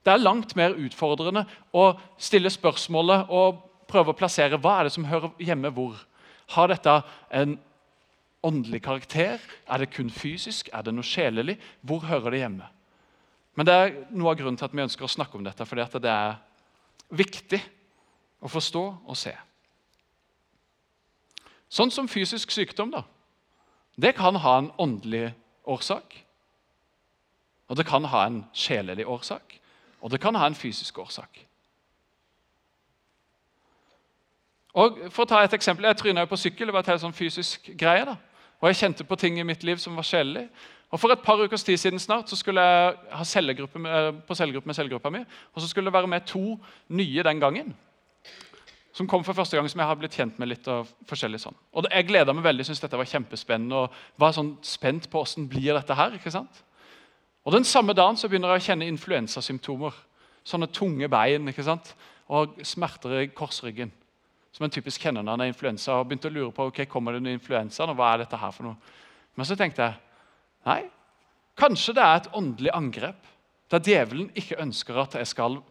Det 0.04 0.12
er 0.12 0.22
langt 0.22 0.54
mer 0.56 0.76
utfordrende 0.78 1.44
å 1.76 1.90
stille 2.16 2.50
spørsmålet 2.50 3.28
og 3.34 3.64
prøve 3.88 4.12
å 4.12 4.16
plassere 4.16 4.60
hva 4.60 4.78
er 4.78 4.88
det 4.88 4.94
som 4.94 5.08
hører 5.08 5.34
hjemme 5.42 5.72
hvor. 5.74 5.96
Har 6.54 6.70
dette 6.70 6.94
en 7.34 7.58
åndelig 8.44 8.82
karakter? 8.84 9.42
Er 9.68 9.82
det 9.82 9.90
kun 9.92 10.10
fysisk? 10.10 10.70
Er 10.72 10.86
det 10.86 10.94
noe 10.94 11.04
sjelelig? 11.04 11.58
Hvor 11.82 12.06
hører 12.06 12.32
det 12.32 12.42
hjemme? 12.44 12.68
Men 13.58 13.66
det 13.66 13.74
er 13.74 13.96
noe 14.14 14.32
av 14.32 14.38
grunnen 14.38 14.56
til 14.56 14.68
at 14.68 14.76
vi 14.76 14.84
ønsker 14.84 15.04
å 15.04 15.10
snakke 15.10 15.36
om 15.36 15.44
dette, 15.44 15.66
fordi 15.66 15.84
det 15.98 16.12
er 16.12 16.38
viktig 17.10 17.60
å 18.38 18.50
forstå 18.52 18.84
og 19.02 19.18
se. 19.18 19.34
Sånn 21.68 21.90
som 21.92 22.08
fysisk 22.08 22.52
sykdom. 22.54 22.90
da. 22.94 23.02
Det 23.98 24.14
kan 24.16 24.36
ha 24.36 24.58
en 24.58 24.70
åndelig 24.78 25.34
årsak. 25.66 26.27
Og 27.68 27.76
det 27.76 27.86
kan 27.86 28.04
ha 28.04 28.24
en 28.26 28.44
sjelelig 28.52 29.06
årsak, 29.06 29.58
og 30.00 30.10
det 30.10 30.20
kan 30.20 30.34
ha 30.34 30.46
en 30.46 30.54
fysisk 30.54 30.98
årsak. 30.98 31.44
Og 34.78 34.98
for 35.10 35.24
å 35.24 35.28
ta 35.28 35.42
et 35.42 35.54
eksempel, 35.56 35.84
Jeg 35.84 35.96
tryna 35.96 36.26
på 36.26 36.36
sykkel. 36.36 36.66
Det 36.66 36.72
var 36.72 36.80
et 36.80 36.86
helt 36.92 37.00
sånn 37.00 37.12
fysisk 37.16 37.70
greie. 37.76 38.04
da. 38.04 38.16
Og 38.60 38.68
jeg 38.68 38.76
kjente 38.76 39.04
på 39.04 39.16
ting 39.16 39.38
i 39.38 39.42
mitt 39.42 39.64
liv 39.64 39.76
som 39.76 39.96
var 39.96 40.02
sjelelig. 40.02 40.48
Og 40.90 41.00
For 41.00 41.12
et 41.12 41.22
par 41.22 41.36
ukers 41.36 41.64
tid 41.64 41.76
siden 41.76 41.98
snart 41.98 42.28
så 42.28 42.36
skulle 42.36 42.60
jeg 42.60 42.94
ha 43.12 43.24
cellegruppe 43.24 43.78
med, 43.78 44.22
på 44.26 44.34
cellegruppe 44.34 44.66
med 44.66 44.74
cellegruppa 44.74 45.10
mi. 45.10 45.18
Og 45.54 45.62
så 45.62 45.68
skulle 45.68 45.84
det 45.86 45.92
være 45.92 46.06
med 46.06 46.26
to 46.26 46.58
nye 46.88 47.22
den 47.22 47.40
gangen 47.40 47.76
som 48.92 49.06
kom 49.06 49.22
for 49.24 49.32
første 49.32 49.56
gang, 49.56 49.68
som 49.70 49.78
jeg 49.78 49.86
har 49.86 49.94
blitt 49.94 50.14
kjent 50.16 50.38
med 50.38 50.48
litt. 50.48 50.68
og 50.68 50.88
forskjellig 51.06 51.40
sånn. 51.40 51.54
Og 51.72 51.86
Jeg 51.90 52.06
gleda 52.06 52.32
meg 52.32 52.44
veldig, 52.44 52.64
syntes 52.64 52.80
dette 52.80 52.96
var 52.96 53.04
kjempespennende 53.04 53.74
og 53.74 53.92
var 54.18 54.32
sånn 54.32 54.56
spent 54.62 55.10
på 55.10 55.20
åssen 55.22 55.48
blir 55.48 55.74
dette 55.74 55.94
her. 55.94 56.14
ikke 56.14 56.30
sant? 56.30 56.64
Og 57.48 57.52
Den 57.52 57.64
samme 57.64 57.94
dagen 57.96 58.16
så 58.20 58.28
begynner 58.28 58.50
jeg 58.52 58.60
å 58.60 58.64
kjenne 58.66 58.86
influensasymptomer. 58.92 59.94
Sånne 60.44 60.66
tunge 60.68 61.08
bein 61.08 61.48
ikke 61.48 61.64
sant? 61.64 61.94
og 62.28 62.58
smerter 62.60 63.22
i 63.22 63.30
korsryggen. 63.32 63.88
Som 64.52 64.66
en 64.66 64.74
typisk 64.74 65.00
han 65.08 65.16
er 65.16 65.46
influensa. 65.46 65.94
og 65.94 66.06
begynte 66.10 66.28
å 66.28 66.34
lure 66.34 66.52
på 66.52 66.66
ok, 66.68 66.84
kommer 66.84 67.12
det 67.12 67.22
noe 67.22 67.32
influensa, 67.32 67.86
og 67.88 67.96
hva 67.96 68.12
er 68.12 68.18
dette 68.18 68.36
her 68.36 68.52
for 68.52 68.64
noe. 68.64 68.76
Men 69.34 69.46
så 69.46 69.56
tenkte 69.56 69.80
jeg 69.80 69.94
nei, 70.66 70.82
kanskje 71.56 71.94
det 71.94 72.04
er 72.04 72.16
et 72.16 72.30
åndelig 72.36 72.70
angrep. 72.74 73.24
Der 73.70 73.80
djevelen 73.80 74.30
ikke 74.34 74.60
ønsker 74.60 75.00
at 75.00 75.14
jeg 75.14 75.26
skal 75.26 75.62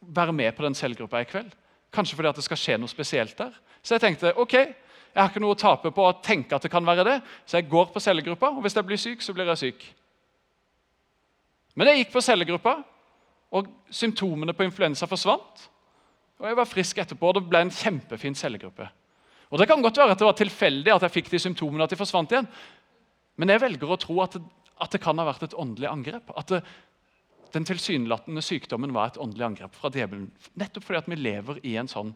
være 0.00 0.32
med 0.32 0.50
på 0.56 0.66
den 0.66 0.74
selvgruppa 0.74 1.22
i 1.22 1.30
kveld. 1.30 1.54
Kanskje 1.94 2.16
fordi 2.16 2.28
at 2.28 2.36
det 2.42 2.44
skal 2.44 2.58
skje 2.58 2.78
noe 2.78 2.90
spesielt 2.90 3.38
der. 3.38 3.54
Så 3.82 3.94
jeg 3.94 4.00
tenkte 4.00 4.34
ok, 4.34 4.54
jeg 4.54 5.22
har 5.22 5.30
ikke 5.30 5.46
noe 5.46 5.54
å 5.54 5.62
tape 5.62 5.94
på 5.94 6.08
å 6.08 6.18
tenke 6.18 6.56
at 6.56 6.66
det 6.66 6.74
kan 6.74 6.82
være 6.82 7.06
det, 7.06 7.20
så 7.46 7.60
jeg 7.60 7.70
går 7.70 7.94
på 7.94 8.02
cellegruppa. 8.02 8.50
Og 8.50 8.66
hvis 8.66 8.74
jeg 8.74 8.84
blir 8.84 8.98
syk, 8.98 9.22
så 9.22 9.32
blir 9.32 9.46
jeg 9.54 9.68
syk. 9.68 9.94
Men 11.74 11.90
jeg 11.90 12.04
gikk 12.04 12.12
på 12.14 12.22
cellegruppa, 12.24 12.78
og 13.54 13.70
symptomene 13.94 14.54
på 14.56 14.66
influensa 14.66 15.06
forsvant. 15.10 15.68
Og 16.42 16.48
jeg 16.48 16.58
var 16.58 16.70
frisk 16.70 17.00
etterpå, 17.02 17.30
og 17.30 17.38
det 17.38 17.44
ble 17.50 17.62
en 17.64 17.74
kjempefin 17.74 18.36
cellegruppe. 18.38 18.88
Og 19.52 19.60
Det 19.60 19.68
kan 19.70 19.82
godt 19.82 19.98
være 20.00 20.16
at 20.16 20.18
det 20.18 20.26
var 20.26 20.38
tilfeldig 20.38 20.90
at 20.90 21.04
jeg 21.06 21.14
fikk 21.14 21.30
de 21.30 21.38
symptomene 21.38 21.84
at 21.84 21.92
de 21.92 21.98
forsvant 21.98 22.32
igjen. 22.32 22.48
Men 23.38 23.52
jeg 23.52 23.62
velger 23.62 23.90
å 23.90 23.98
tro 24.00 24.16
at 24.24 24.34
det, 24.34 24.42
at 24.82 24.90
det 24.90 25.00
kan 25.02 25.18
ha 25.20 25.26
vært 25.28 25.44
et 25.46 25.54
åndelig 25.54 25.86
angrep. 25.86 26.32
At 26.34 26.50
det, 26.50 26.64
den 27.54 27.66
tilsynelatende 27.68 28.42
sykdommen 28.42 28.94
var 28.94 29.12
et 29.12 29.20
åndelig 29.22 29.46
angrep 29.46 29.76
fra 29.78 29.92
djevelen. 29.94 30.26
Nettopp 30.58 30.88
fordi 30.88 30.98
at 30.98 31.10
vi 31.10 31.20
lever 31.20 31.60
i 31.62 31.76
en 31.78 31.90
sånn 31.90 32.10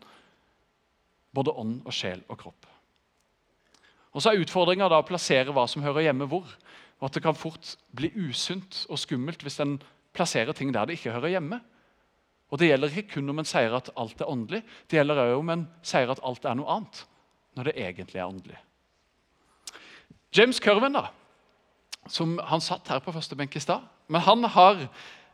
både 1.35 1.55
ånd 1.55 1.87
og 1.87 1.95
sjel 1.95 2.25
og 2.27 2.41
kropp. 2.41 2.67
Og 4.17 4.25
så 4.25 4.33
er 4.33 4.43
Utfordringa 4.43 4.89
å 4.91 5.05
plassere 5.07 5.55
hva 5.55 5.69
som 5.71 5.85
hører 5.85 6.09
hjemme 6.09 6.27
hvor. 6.27 6.49
Og 6.99 7.09
at 7.09 7.15
Det 7.15 7.23
kan 7.23 7.35
fort 7.35 7.77
bli 7.95 8.11
usunt 8.17 8.87
og 8.89 8.99
skummelt 8.99 9.43
hvis 9.43 9.61
en 9.61 9.79
plasserer 10.15 10.53
ting 10.53 10.73
der 10.75 10.87
det 10.87 10.99
ikke 10.99 11.13
hører 11.13 11.37
hjemme. 11.37 11.61
Og 12.51 12.59
Det 12.59 12.69
gjelder 12.69 12.89
ikke 12.89 13.15
kun 13.15 13.29
om 13.31 13.39
en 13.39 13.45
sier 13.45 13.75
at 13.77 13.91
alt 13.97 14.21
er 14.21 14.31
åndelig, 14.31 14.63
det 14.91 14.99
gjelder 14.99 15.21
også 15.21 15.39
om 15.39 15.51
en 15.51 15.69
sier 15.83 16.11
at 16.11 16.25
alt 16.25 16.45
er 16.45 16.55
noe 16.55 16.73
annet. 16.79 17.05
Når 17.57 17.65
det 17.65 17.77
egentlig 17.77 18.21
er 18.21 18.27
åndelig. 18.29 18.59
James 20.37 20.61
Curven, 20.61 20.93
da, 20.93 21.09
som 22.09 22.39
han 22.39 22.61
satt 22.61 22.89
her 22.89 23.01
på 23.01 23.13
første 23.13 23.37
benk 23.37 23.57
i 23.57 23.61
stad. 23.61 23.83
Men 24.09 24.21
han 24.21 24.45
har 24.45 24.89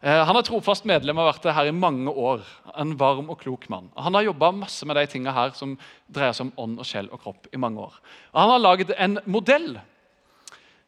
Eh, 0.04 0.20
han 0.28 0.36
er 0.36 0.44
trofast 0.44 0.84
medlem 0.84 1.16
og 1.16 1.24
har 1.24 1.30
vært 1.32 1.46
her 1.56 1.70
i 1.70 1.76
mange 1.76 2.12
år. 2.12 2.42
En 2.76 2.92
varm 3.00 3.30
og 3.32 3.38
klok 3.40 3.70
mann. 3.72 3.86
Han 3.96 4.12
har 4.18 4.26
jobba 4.26 4.50
masse 4.52 4.84
med 4.84 4.98
de 5.00 5.06
tingene 5.08 5.32
her 5.32 5.54
som 5.56 5.78
dreier 6.12 6.36
seg 6.36 6.50
om 6.50 6.56
ånd 6.60 6.82
og 6.82 6.88
sjel 6.88 7.08
og 7.08 7.22
kropp. 7.22 7.48
i 7.52 7.56
mange 7.56 7.80
år. 7.80 7.94
Og 8.34 8.40
han 8.40 8.50
har 8.50 8.60
laget 8.60 8.92
en 8.98 9.18
modell 9.24 9.78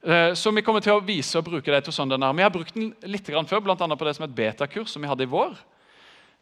eh, 0.06 0.32
som 0.38 0.54
vi 0.54 0.62
kommer 0.64 0.84
til 0.84 0.94
å 0.96 1.04
vise 1.04 1.38
og 1.38 1.46
bruke 1.48 1.72
det 1.72 1.82
til 1.84 1.94
sånn 1.94 2.12
den 2.12 2.22
er. 2.22 2.36
Vi 2.38 2.46
har 2.46 2.54
brukt 2.54 2.74
den 2.74 2.92
litt 3.10 3.26
før, 3.26 3.60
bl.a. 3.60 3.76
på 3.76 4.08
det 4.08 4.16
som 4.16 4.26
et 4.26 4.36
betakurs 4.36 4.94
som 4.94 5.02
vi 5.02 5.10
hadde 5.10 5.26
i 5.26 5.30
vår. 5.30 5.56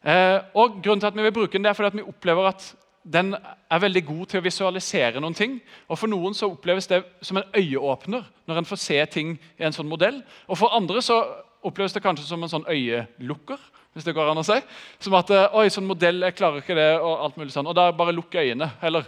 Eh, 0.05 0.39
og 0.53 0.81
grunnen 0.83 1.01
til 1.01 1.09
at 1.09 1.15
Vi 1.17 1.25
vil 1.25 1.33
bruke 1.33 1.57
den 1.57 1.65
det 1.65 1.71
er 1.71 1.77
fordi 1.77 1.97
vi 1.97 2.09
opplever 2.09 2.51
at 2.51 2.75
den 3.05 3.35
er 3.35 3.79
veldig 3.81 4.01
god 4.05 4.25
til 4.29 4.39
å 4.41 4.45
visualisere 4.45 5.21
noen 5.21 5.37
ting. 5.37 5.59
Og 5.89 5.97
For 5.99 6.09
noen 6.09 6.33
så 6.33 6.49
oppleves 6.49 6.87
det 6.89 7.03
som 7.21 7.37
en 7.37 7.49
øyeåpner 7.53 8.25
når 8.47 8.57
en 8.57 8.65
får 8.69 8.81
se 8.81 9.05
ting 9.13 9.35
i 9.59 9.65
en 9.65 9.73
sånn 9.73 9.89
modell. 9.89 10.23
Og 10.49 10.57
For 10.57 10.73
andre 10.73 11.01
så 11.05 11.19
oppleves 11.65 11.93
det 11.93 12.03
kanskje 12.05 12.25
som 12.25 12.43
en 12.43 12.51
sånn 12.51 12.69
øyelukker. 12.69 13.59
hvis 13.95 14.03
det 14.03 14.13
går 14.13 14.27
an 14.27 14.41
å 14.41 14.43
si. 14.43 14.57
Som 14.99 15.13
at 15.15 15.29
eh, 15.31 15.53
oi, 15.55 15.69
sånn 15.71 15.85
modell, 15.87 16.19
jeg 16.27 16.35
klarer 16.35 16.59
ikke 16.59 16.75
det, 16.75 16.99
og 16.99 17.21
alt 17.23 17.37
mulig 17.39 17.53
sånn. 17.53 17.67
Og 17.71 17.75
da 17.77 17.93
bare 17.95 18.11
lukk 18.11 18.35
øynene. 18.35 18.67
Eller, 18.83 19.05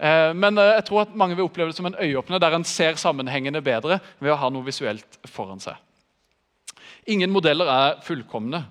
men 0.00 0.56
eh, 0.58 0.74
jeg 0.78 0.86
tror 0.88 1.04
at 1.04 1.14
mange 1.18 1.36
vil 1.36 1.44
oppleve 1.44 1.70
det 1.70 1.76
som 1.76 1.88
en 1.90 1.98
øyeåpner, 2.00 2.40
der 2.40 2.56
en 2.56 2.64
ser 2.64 2.96
sammenhengene 3.00 3.60
bedre 3.64 4.00
ved 4.18 4.32
å 4.32 4.38
ha 4.40 4.48
noe 4.52 4.64
visuelt 4.64 5.18
foran 5.28 5.60
seg. 5.60 5.76
Ingen 7.10 7.32
modeller 7.32 7.68
er 7.68 7.98
fullkomne. 8.04 8.64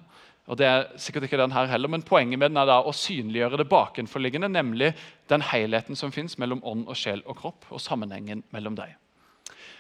og 0.50 0.58
det 0.58 0.66
er 0.66 0.88
sikkert 0.98 1.28
ikke 1.28 1.38
den 1.38 1.52
her 1.52 1.68
heller, 1.70 1.88
men 1.88 2.02
Poenget 2.02 2.40
med 2.40 2.50
den 2.50 2.58
er 2.58 2.66
da 2.66 2.80
å 2.82 2.94
synliggjøre 2.94 3.58
det 3.62 3.70
bakenforliggende, 3.70 4.50
nemlig 4.50 4.96
den 5.30 5.42
helheten 5.42 5.96
som 5.96 6.12
fins 6.12 6.38
mellom 6.38 6.64
ånd 6.66 6.88
og 6.88 6.98
sjel 6.98 7.22
og 7.26 7.38
kropp, 7.38 7.68
og 7.70 7.82
sammenhengen 7.82 8.42
mellom 8.50 8.74
deg. 8.76 8.96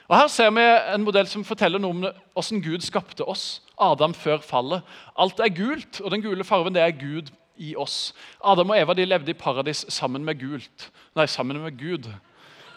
Og 0.09 0.17
Her 0.17 0.27
ser 0.27 0.51
vi 0.53 0.61
en 0.61 1.03
modell 1.05 1.27
som 1.29 1.45
forteller 1.45 1.81
noe 1.81 1.93
om 1.93 2.05
hvordan 2.05 2.61
Gud 2.61 2.85
skapte 2.85 3.25
oss. 3.25 3.61
Adam 3.77 4.13
før 4.13 4.41
fallet. 4.45 4.81
Alt 5.17 5.39
er 5.39 5.53
gult, 5.53 6.01
og 6.01 6.11
den 6.11 6.21
gule 6.21 6.43
farven 6.43 6.73
det 6.73 6.81
er 6.81 6.97
Gud 6.97 7.29
i 7.59 7.75
oss. 7.77 8.13
Adam 8.39 8.71
og 8.73 8.79
Eva 8.79 8.95
de 8.97 9.05
levde 9.07 9.33
i 9.33 9.37
paradis 9.37 9.85
sammen 9.91 10.25
med 10.25 10.39
gult. 10.39 10.89
Nei, 11.17 11.27
sammen 11.29 11.59
med 11.61 11.77
Gud. 11.79 12.07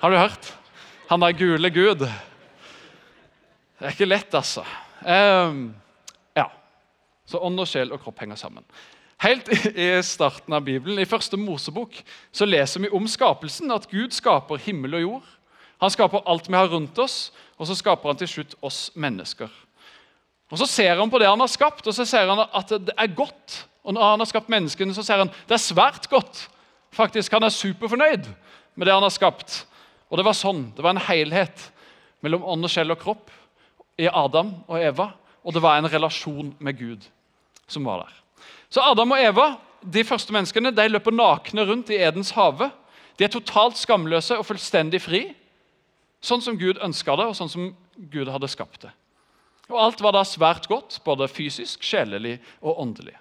Har 0.03 0.11
du 0.11 0.19
hørt? 0.19 0.53
Han 1.11 1.23
er 1.23 1.37
gule 1.39 1.71
Gud. 1.71 2.03
Det 3.79 3.89
er 3.89 3.95
ikke 3.95 4.11
lett, 4.11 4.35
altså. 4.35 4.65
Um, 5.03 5.73
ja. 6.37 6.49
Så 7.27 7.41
ånd 7.43 7.61
og 7.63 7.69
sjel 7.71 7.95
og 7.95 8.03
kropp 8.03 8.23
henger 8.23 8.39
sammen. 8.39 8.67
Helt 9.23 9.49
i 9.71 9.89
starten 10.03 10.55
av 10.55 10.65
Bibelen, 10.67 10.99
i 10.99 11.07
første 11.07 11.39
Mosebok, 11.39 11.95
så 12.35 12.47
leser 12.49 12.83
vi 12.83 12.91
om 12.91 13.07
skapelsen. 13.11 13.71
At 13.75 13.87
Gud 13.91 14.15
skaper 14.15 14.63
himmel 14.63 14.99
og 14.99 15.05
jord. 15.05 15.29
Han 15.83 15.91
skaper 15.91 16.25
alt 16.31 16.49
vi 16.49 16.59
har 16.59 16.71
rundt 16.71 16.99
oss, 17.03 17.33
og 17.59 17.67
så 17.67 17.75
skaper 17.79 18.11
han 18.11 18.19
til 18.19 18.31
slutt 18.31 18.57
oss 18.63 18.89
mennesker. 18.95 19.51
Og 20.53 20.59
Så 20.59 20.67
ser 20.69 20.99
han 20.99 21.11
på 21.11 21.19
det 21.19 21.31
han 21.31 21.41
har 21.41 21.49
skapt, 21.49 21.87
og 21.87 21.95
så 21.97 22.05
ser 22.05 22.29
han 22.29 22.43
at 22.45 22.75
det 22.87 22.95
er 22.99 23.15
godt. 23.17 23.63
Og 23.83 23.95
når 23.95 24.13
han 24.13 24.23
har 24.23 24.31
skapt 24.31 24.51
menneskene, 24.53 24.95
så 24.95 25.05
ser 25.07 25.25
han 25.25 25.33
det 25.49 25.57
er 25.57 25.63
svært 25.63 26.09
godt. 26.11 26.47
Faktisk, 26.93 27.33
Han 27.33 27.43
er 27.43 27.55
superfornøyd 27.55 28.27
med 28.75 28.87
det 28.87 28.95
han 28.95 29.03
har 29.03 29.11
skapt. 29.11 29.67
Og 30.11 30.19
Det 30.19 30.25
var 30.25 30.37
sånn, 30.37 30.73
det 30.77 30.83
var 30.85 30.95
en 30.95 31.07
helhet 31.09 31.71
mellom 32.21 32.45
ånd 32.45 32.65
og 32.65 32.71
sjel 32.71 32.93
og 32.93 33.01
kropp 33.01 33.31
i 33.99 34.09
Adam 34.09 34.55
og 34.69 34.79
Eva. 34.79 35.13
Og 35.43 35.55
det 35.55 35.63
var 35.63 35.79
en 35.79 35.91
relasjon 35.91 36.55
med 36.61 36.79
Gud 36.79 37.09
som 37.67 37.85
var 37.85 38.05
der. 38.05 38.15
Så 38.71 38.81
Adam 38.85 39.13
og 39.13 39.21
Eva, 39.21 39.57
de 39.83 40.05
første 40.05 40.33
menneskene, 40.33 40.71
de 40.71 40.89
løper 40.89 41.13
nakne 41.13 41.65
rundt 41.67 41.91
i 41.91 41.99
Edens 41.99 42.31
hage. 42.37 42.71
De 43.19 43.25
er 43.25 43.33
totalt 43.33 43.77
skamløse 43.81 44.37
og 44.39 44.47
fullstendig 44.47 45.01
fri. 45.03 45.23
Sånn 46.23 46.45
som 46.45 46.59
Gud 46.59 46.79
ønska 46.79 47.17
det, 47.19 47.27
og 47.27 47.37
sånn 47.37 47.51
som 47.51 47.73
Gud 48.13 48.31
hadde 48.31 48.49
skapt 48.49 48.85
det. 48.87 48.93
Og 49.73 49.81
Alt 49.81 50.03
var 50.05 50.15
da 50.15 50.23
svært 50.29 50.69
godt, 50.71 51.01
både 51.05 51.29
fysisk, 51.29 51.83
sjelelig 51.83 52.37
og 52.61 52.79
åndelig. 52.85 53.17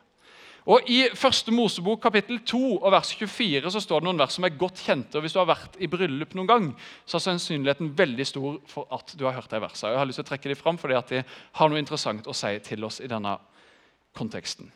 Og 0.69 0.89
I 0.93 1.07
første 1.17 1.49
Mosebok 1.53 2.03
kapittel 2.03 2.37
2 2.45 2.59
og 2.75 2.91
vers 2.93 3.13
24 3.17 3.71
så 3.73 3.81
står 3.81 4.01
det 4.01 4.07
noen 4.07 4.19
vers 4.21 4.35
som 4.37 4.45
er 4.45 4.57
godt 4.59 4.83
kjente. 4.85 5.17
og 5.17 5.25
Hvis 5.25 5.33
du 5.33 5.39
har 5.41 5.49
vært 5.49 5.79
i 5.81 5.89
bryllup 5.89 6.35
noen 6.37 6.49
gang, 6.49 6.67
så 7.05 7.17
er 7.17 7.25
sannsynligheten 7.25 7.95
veldig 7.97 8.27
stor 8.29 8.59
for 8.69 8.85
at 8.93 9.15
du 9.17 9.25
har 9.25 9.33
hørt 9.39 9.49
de 9.49 9.61
versene. 9.63 9.95
Jeg 9.95 10.01
har 10.03 10.09
lyst 10.09 10.21
til 10.21 10.27
å 10.27 10.29
trekke 10.29 10.51
de 10.51 10.59
fram 10.59 10.77
fordi 10.77 10.99
at 10.99 11.15
de 11.15 11.23
har 11.57 11.71
noe 11.71 11.81
interessant 11.81 12.29
å 12.29 12.37
si 12.37 12.53
til 12.67 12.85
oss 12.85 13.01
i 13.01 13.09
denne 13.09 13.39
konteksten. 14.17 14.69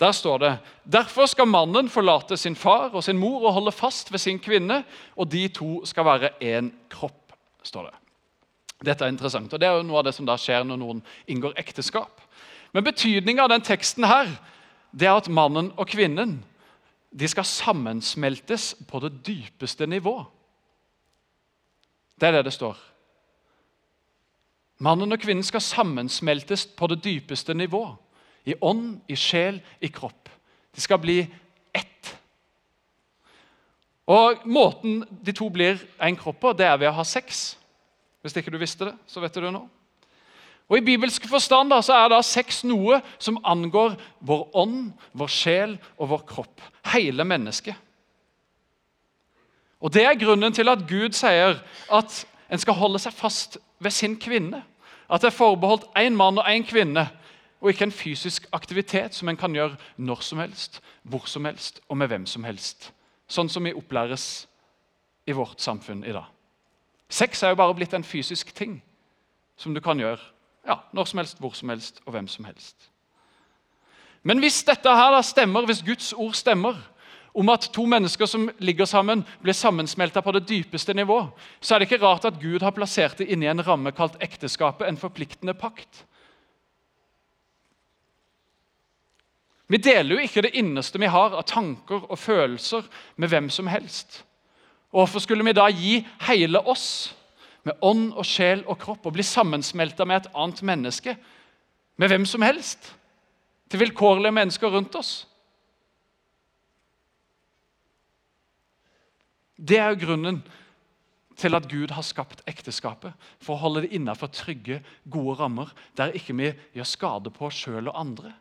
Der 0.00 0.12
står 0.12 0.38
det 0.42 0.52
derfor 0.84 1.26
skal 1.30 1.48
mannen 1.48 1.88
forlate 1.88 2.36
sin 2.36 2.56
far 2.58 2.92
og 2.92 3.04
sin 3.04 3.18
mor 3.18 3.46
og 3.46 3.54
holde 3.56 3.72
fast 3.72 4.12
ved 4.12 4.20
sin 4.20 4.38
kvinne, 4.38 4.82
og 5.16 5.30
de 5.30 5.48
to 5.48 5.84
skal 5.86 6.04
være 6.04 6.34
én 6.42 6.72
kropp. 6.90 7.32
står 7.62 7.82
det. 7.88 7.94
Dette 8.84 9.04
er 9.04 9.08
interessant, 9.08 9.52
og 9.52 9.60
det 9.60 9.68
er 9.68 9.78
jo 9.78 9.86
noe 9.86 9.98
av 9.98 10.04
det 10.04 10.12
som 10.14 10.26
da 10.26 10.36
skjer 10.36 10.64
når 10.64 10.76
noen 10.76 11.02
inngår 11.26 11.54
ekteskap. 11.56 12.20
Men 12.74 12.84
betydningen 12.84 13.40
av 13.40 13.48
den 13.48 13.62
teksten 13.64 14.04
her, 14.04 14.28
det 14.94 15.08
er 15.08 15.18
at 15.18 15.28
mannen 15.28 15.72
og 15.74 15.88
kvinnen 15.90 16.38
de 17.14 17.28
skal 17.30 17.46
sammensmeltes 17.46 18.72
på 18.88 19.00
det 19.02 19.12
dypeste 19.26 19.86
nivå. 19.86 20.16
Det 22.20 22.28
er 22.28 22.36
det 22.38 22.44
det 22.46 22.54
står. 22.54 22.78
Mannen 24.82 25.14
og 25.14 25.20
kvinnen 25.22 25.46
skal 25.46 25.62
sammensmeltes 25.62 26.66
på 26.66 26.88
det 26.90 27.00
dypeste 27.04 27.54
nivå. 27.54 27.86
I 28.44 28.54
ånd, 28.60 29.00
i 29.08 29.16
sjel, 29.16 29.60
i 29.80 29.88
kropp. 29.88 30.28
De 30.74 30.82
skal 30.82 30.98
bli 31.00 31.20
ett. 31.74 32.10
Og 34.10 34.42
Måten 34.44 35.04
de 35.24 35.32
to 35.32 35.48
blir 35.50 35.78
en 36.02 36.18
kropp 36.18 36.42
på, 36.42 36.52
det 36.52 36.66
er 36.66 36.76
ved 36.78 36.90
å 36.90 36.98
ha 36.98 37.06
sex. 37.06 37.54
Hvis 38.22 38.36
ikke 38.36 38.52
du 38.52 38.58
visste 38.60 38.90
det, 38.90 38.94
så 39.06 39.22
vet 39.22 39.34
du 39.34 39.40
det 39.44 39.54
nå. 39.54 39.64
Og 40.68 40.78
I 40.78 40.84
bibelsk 40.84 41.26
forstand 41.28 41.70
da, 41.70 41.80
så 41.84 41.96
er 41.98 42.08
da 42.08 42.20
sex 42.24 42.62
noe 42.64 43.00
som 43.18 43.40
angår 43.44 43.98
vår 44.24 44.46
ånd, 44.56 44.92
vår 45.12 45.32
sjel 45.32 45.74
og 45.98 46.08
vår 46.14 46.22
kropp. 46.28 46.62
Hele 46.94 47.24
mennesket. 47.24 47.76
Og 49.84 49.92
Det 49.92 50.04
er 50.04 50.16
grunnen 50.16 50.52
til 50.52 50.68
at 50.72 50.86
Gud 50.88 51.12
sier 51.12 51.58
at 51.92 52.26
en 52.48 52.58
skal 52.60 52.78
holde 52.78 52.98
seg 53.02 53.12
fast 53.12 53.58
ved 53.78 53.92
sin 53.92 54.16
kvinne. 54.16 54.62
At 55.10 55.20
det 55.20 55.28
er 55.28 55.36
forbeholdt 55.36 55.90
én 56.00 56.16
mann 56.16 56.40
og 56.40 56.48
én 56.48 56.64
kvinne, 56.64 57.10
og 57.60 57.70
ikke 57.70 57.84
en 57.84 57.92
fysisk 57.92 58.46
aktivitet 58.52 59.14
som 59.14 59.28
en 59.28 59.36
kan 59.36 59.52
gjøre 59.52 59.76
når 59.96 60.20
som 60.24 60.40
helst, 60.40 60.80
hvor 61.02 61.28
som 61.28 61.44
helst 61.44 61.80
og 61.88 61.96
med 61.96 62.08
hvem 62.08 62.26
som 62.26 62.44
helst. 62.44 62.92
Sånn 63.28 63.48
som 63.48 63.64
vi 63.64 63.76
opplæres 63.76 64.46
i 65.26 65.32
vårt 65.32 65.60
samfunn 65.60 66.04
i 66.04 66.12
dag. 66.12 66.28
Sex 67.08 67.42
er 67.42 67.52
jo 67.52 67.60
bare 67.60 67.76
blitt 67.76 67.94
en 67.94 68.04
fysisk 68.04 68.54
ting 68.56 68.82
som 69.56 69.74
du 69.74 69.80
kan 69.80 70.00
gjøre 70.00 70.33
ja, 70.66 70.78
når 70.92 71.04
som 71.04 71.18
helst, 71.18 71.38
hvor 71.38 71.52
som 71.52 71.68
helst 71.68 72.00
og 72.06 72.12
hvem 72.16 72.28
som 72.28 72.44
helst. 72.44 72.90
Men 74.22 74.40
hvis 74.40 74.62
dette 74.64 74.88
her 74.96 75.20
stemmer, 75.22 75.66
hvis 75.66 75.82
Guds 75.84 76.12
ord 76.12 76.32
stemmer, 76.32 76.74
om 77.34 77.48
at 77.50 77.68
to 77.74 77.84
mennesker 77.86 78.26
som 78.30 78.46
ligger 78.58 78.86
sammen, 78.86 79.24
blir 79.42 79.52
sammensmelta 79.52 80.20
på 80.22 80.32
det 80.32 80.46
dypeste 80.48 80.94
nivå, 80.94 81.18
så 81.60 81.74
er 81.74 81.78
det 81.78 81.90
ikke 81.90 82.04
rart 82.06 82.24
at 82.24 82.38
Gud 82.40 82.62
har 82.62 82.70
plassert 82.70 83.18
det 83.18 83.26
inni 83.26 83.48
en 83.50 83.66
ramme 83.66 83.92
kalt 83.92 84.16
ekteskapet, 84.22 84.86
en 84.88 85.00
forpliktende 85.00 85.54
pakt. 85.54 86.04
Vi 89.68 89.80
deler 89.82 90.14
jo 90.14 90.22
ikke 90.22 90.44
det 90.44 90.54
innerste 90.54 91.00
vi 91.00 91.10
har 91.10 91.34
av 91.34 91.42
tanker 91.48 92.06
og 92.06 92.18
følelser 92.18 92.86
med 93.16 93.32
hvem 93.32 93.50
som 93.50 93.66
helst. 93.66 94.22
Hvorfor 94.94 95.18
skulle 95.18 95.44
vi 95.44 95.56
da 95.56 95.66
gi 95.72 95.96
hele 96.28 96.60
oss, 96.60 97.14
med 97.64 97.80
ånd 97.84 98.10
og 98.12 98.26
sjel 98.28 98.64
og 98.68 98.78
kropp, 98.82 99.06
og 99.06 99.16
bli 99.16 99.24
sammensmelta 99.26 100.06
med 100.08 100.22
et 100.22 100.32
annet 100.34 100.62
menneske, 100.62 101.16
med 101.96 102.10
hvem 102.10 102.26
som 102.28 102.42
helst, 102.44 102.90
til 103.70 103.80
vilkårlige 103.80 104.34
mennesker 104.34 104.72
rundt 104.72 104.96
oss? 104.98 105.12
Det 109.54 109.78
er 109.78 109.94
jo 109.94 110.02
grunnen 110.06 110.42
til 111.38 111.54
at 111.54 111.66
Gud 111.70 111.90
har 111.94 112.04
skapt 112.06 112.42
ekteskapet. 112.50 113.14
For 113.42 113.54
å 113.54 113.62
holde 113.64 113.84
det 113.84 113.94
innenfor 113.96 114.30
trygge, 114.34 114.80
gode 115.10 115.38
rammer 115.40 115.70
der 115.98 116.14
ikke 116.14 116.36
vi 116.38 116.50
gjør 116.76 116.88
skade 116.88 117.32
på 117.34 117.48
oss 117.48 117.62
sjøl 117.64 117.88
og 117.88 117.98
andre. 117.98 118.34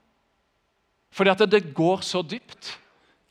Fordi 1.13 1.33
at 1.33 1.45
det 1.49 1.73
går 1.77 2.01
så 2.05 2.23
dypt 2.25 2.73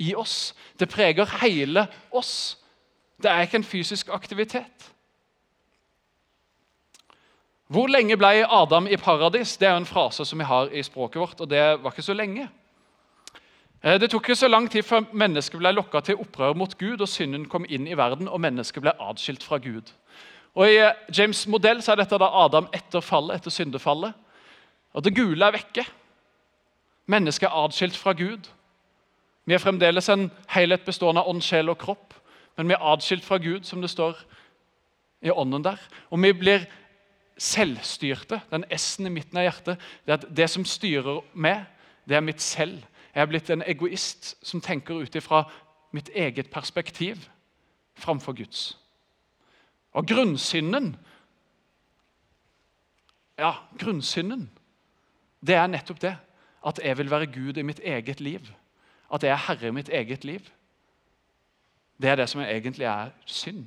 i 0.02 0.14
oss. 0.14 0.55
Det 0.78 0.90
preger 0.90 1.38
hele 1.42 1.87
oss. 2.11 2.57
Det 3.22 3.31
er 3.31 3.46
ikke 3.46 3.61
en 3.61 3.66
fysisk 3.66 4.11
aktivitet. 4.14 4.91
Hvor 7.72 7.88
lenge 7.88 8.18
ble 8.20 8.42
Adam 8.44 8.85
i 8.85 8.96
paradis? 9.00 9.54
Det 9.56 9.64
er 9.68 9.78
en 9.78 9.87
frase 9.88 10.26
som 10.28 10.38
vi 10.38 10.44
har 10.44 10.68
i 10.76 10.82
språket 10.85 11.20
vårt, 11.20 11.38
og 11.40 11.48
det 11.48 11.61
var 11.80 11.94
ikke 11.94 12.04
så 12.04 12.12
lenge. 12.12 12.48
Eh, 13.82 14.00
det 14.00 14.11
tok 14.11 14.26
ikke 14.26 14.37
så 14.37 14.48
lang 14.48 14.66
tid 14.70 14.85
før 14.85 15.06
mennesket 15.12 15.56
ble 15.56 15.72
lokka 15.72 16.02
til 16.04 16.20
opprør 16.20 16.52
mot 16.58 16.74
Gud, 16.78 17.00
og 17.00 17.08
synden 17.08 17.46
kom 17.48 17.64
inn 17.64 17.87
i 17.88 17.96
verden, 17.96 18.28
og 18.28 18.42
mennesket 18.44 18.85
ble 18.85 18.92
atskilt 19.00 19.46
fra 19.46 19.56
Gud. 19.56 19.88
Og 20.52 20.68
I 20.68 20.76
eh, 20.82 20.98
James' 21.16 21.46
modell 21.48 21.80
så 21.82 21.94
er 21.94 22.02
dette 22.02 22.18
da 22.20 22.28
Adam 22.42 22.68
etter 22.76 23.00
fallet, 23.00 23.40
etter 23.40 23.50
syndefallet. 23.50 24.12
Og 24.92 25.04
Det 25.04 25.14
gule 25.16 25.46
er 25.46 25.56
vekke. 25.56 25.87
Mennesket 27.08 27.48
er 27.48 27.56
atskilt 27.64 27.96
fra 27.96 28.12
Gud. 28.12 28.52
Vi 29.48 29.54
er 29.54 29.64
fremdeles 29.64 30.12
en 30.12 30.28
helhet 30.52 30.85
bestående 30.85 31.24
av 31.24 31.32
ånd, 31.32 31.40
sjel 31.40 31.72
og 31.72 31.80
kropp, 31.80 32.12
men 32.56 32.68
vi 32.68 32.76
er 32.76 32.85
atskilt 32.92 33.24
fra 33.24 33.40
Gud, 33.40 33.64
som 33.64 33.80
det 33.80 33.90
står 33.90 34.20
i 35.22 35.30
ånden 35.30 35.64
der. 35.64 35.80
Og 36.11 36.20
vi 36.22 36.32
blir 36.37 36.68
selvstyrte. 37.42 38.40
Den 38.50 38.64
S-en 38.70 39.07
i 39.07 39.12
midten 39.12 39.38
av 39.40 39.48
hjertet. 39.48 39.83
Det, 40.07 40.16
at 40.18 40.26
det 40.37 40.48
som 40.50 40.64
styrer 40.68 41.22
meg, 41.35 41.64
det 42.09 42.16
er 42.16 42.24
mitt 42.24 42.42
selv. 42.42 42.83
Jeg 43.12 43.22
er 43.22 43.28
blitt 43.28 43.50
en 43.52 43.64
egoist 43.66 44.35
som 44.46 44.62
tenker 44.64 45.02
ut 45.02 45.16
ifra 45.18 45.44
mitt 45.92 46.09
eget 46.14 46.50
perspektiv 46.50 47.26
framfor 48.00 48.33
Guds. 48.33 48.78
Og 49.92 50.07
grunnsynden 50.09 50.96
Ja, 53.38 53.55
grunnsynden, 53.81 54.50
det 55.40 55.55
er 55.57 55.66
nettopp 55.66 56.00
det. 56.02 56.16
At 56.66 56.78
jeg 56.85 56.98
vil 56.98 57.11
være 57.11 57.26
Gud 57.26 57.57
i 57.57 57.62
mitt 57.62 57.81
eget 57.83 58.20
liv. 58.20 58.40
At 59.12 59.22
jeg 59.22 59.33
er 59.33 59.46
herre 59.48 59.66
i 59.66 59.74
mitt 59.74 59.88
eget 59.88 60.24
liv. 60.24 60.40
Det 62.02 62.11
er 62.11 62.16
det 62.16 62.28
som 62.28 62.40
egentlig 62.40 62.87
er 62.87 63.11
synd. 63.26 63.66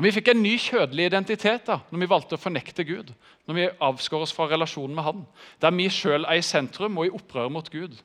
Og 0.00 0.04
Vi 0.06 0.14
fikk 0.16 0.30
en 0.32 0.38
ny 0.40 0.54
kjødelig 0.56 1.10
identitet 1.10 1.66
da, 1.68 1.74
når 1.92 2.00
vi 2.00 2.06
valgte 2.08 2.36
å 2.38 2.40
fornekte 2.40 2.86
Gud. 2.88 3.10
Når 3.44 3.56
vi 3.58 3.66
avskår 3.84 4.22
oss 4.24 4.32
fra 4.32 4.46
relasjonen 4.48 4.94
med 4.96 5.04
Han. 5.04 5.26
Der 5.60 5.74
vi 5.76 5.90
sjøl 5.92 6.24
er 6.24 6.40
i 6.40 6.46
sentrum 6.46 6.96
og 6.96 7.04
i 7.04 7.12
opprør 7.12 7.50
mot 7.52 7.68
Gud. 7.68 7.98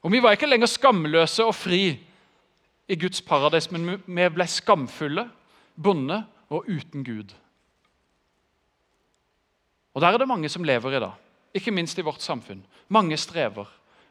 Og 0.00 0.10
Vi 0.14 0.22
var 0.24 0.32
ikke 0.32 0.48
lenger 0.48 0.72
skamløse 0.72 1.44
og 1.44 1.52
fri 1.54 2.00
i 2.88 2.96
Guds 2.96 3.20
paradis, 3.20 3.68
men 3.70 4.00
vi 4.06 4.28
ble 4.32 4.48
skamfulle, 4.48 5.28
bonde 5.76 6.22
og 6.48 6.64
uten 6.64 7.04
Gud. 7.04 7.36
Og 9.92 10.00
Der 10.00 10.14
er 10.14 10.18
det 10.18 10.28
mange 10.28 10.48
som 10.48 10.64
lever 10.64 10.96
i 10.96 11.00
dag, 11.00 11.12
ikke 11.52 11.76
minst 11.76 11.98
i 11.98 12.08
vårt 12.08 12.22
samfunn. 12.22 12.64
Mange 12.88 13.16
strever. 13.16 13.68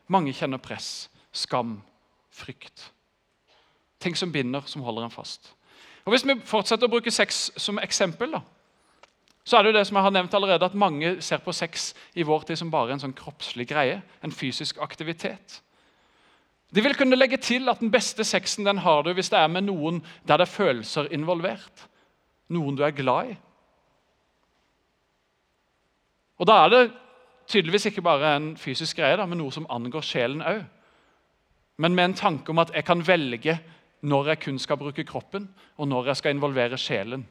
Mange 0.08 0.34
kjenner 0.34 0.62
press, 0.62 1.10
skam, 1.32 1.82
frykt. 2.30 2.92
Ting 4.00 4.16
som 4.18 4.32
binder, 4.32 4.62
som 4.66 4.82
holder 4.82 5.04
en 5.04 5.12
fast. 5.12 5.56
Og 6.10 6.14
Hvis 6.16 6.24
vi 6.26 6.34
fortsetter 6.42 6.88
å 6.88 6.90
bruke 6.90 7.12
sex 7.14 7.52
som 7.62 7.78
eksempel, 7.78 8.32
da, 8.34 8.40
så 9.46 9.60
er 9.60 9.62
det 9.62 9.70
jo 9.70 9.76
det 9.76 9.84
som 9.86 10.00
jeg 10.00 10.06
har 10.08 10.14
nevnt 10.16 10.34
allerede, 10.34 10.66
at 10.66 10.74
mange 10.74 11.12
ser 11.22 11.38
på 11.46 11.54
sex 11.54 11.92
i 12.18 12.26
vår 12.26 12.48
tid 12.50 12.58
som 12.58 12.72
bare 12.74 12.96
en 12.96 13.04
sånn 13.04 13.14
kroppslig 13.14 13.68
greie. 13.70 14.00
En 14.26 14.34
fysisk 14.34 14.82
aktivitet. 14.82 15.60
De 16.74 16.82
vil 16.82 16.98
kunne 16.98 17.18
legge 17.18 17.38
til 17.38 17.70
at 17.70 17.78
den 17.84 17.94
beste 17.94 18.26
sexen 18.26 18.66
den 18.66 18.82
har 18.82 19.06
du 19.06 19.12
hvis 19.14 19.30
det 19.30 19.38
er 19.38 19.54
med 19.54 19.68
noen 19.70 20.02
der 20.26 20.42
det 20.42 20.48
er 20.48 20.56
følelser 20.56 21.14
involvert. 21.14 21.86
Noen 22.50 22.78
du 22.78 22.82
er 22.84 22.98
glad 22.98 23.30
i. 23.30 23.38
Og 26.42 26.50
Da 26.50 26.64
er 26.66 26.70
det 26.74 26.84
tydeligvis 27.48 27.86
ikke 27.86 28.02
bare 28.02 28.34
en 28.36 28.56
fysisk 28.58 28.98
greie, 28.98 29.18
da, 29.18 29.30
men 29.30 29.38
noe 29.38 29.54
som 29.54 29.70
angår 29.70 30.10
sjelen 30.10 30.42
òg. 30.42 30.66
Men 31.78 31.94
med 31.94 32.10
en 32.10 32.22
tanke 32.26 32.50
om 32.50 32.66
at 32.66 32.74
jeg 32.74 32.86
kan 32.86 33.08
velge 33.08 33.60
når 34.02 34.32
jeg 34.32 34.40
kun 34.46 34.60
skal 34.60 34.80
bruke 34.80 35.04
kroppen, 35.04 35.50
og 35.78 35.88
når 35.88 36.12
jeg 36.12 36.20
skal 36.22 36.36
involvere 36.36 36.78
sjelen. 36.78 37.26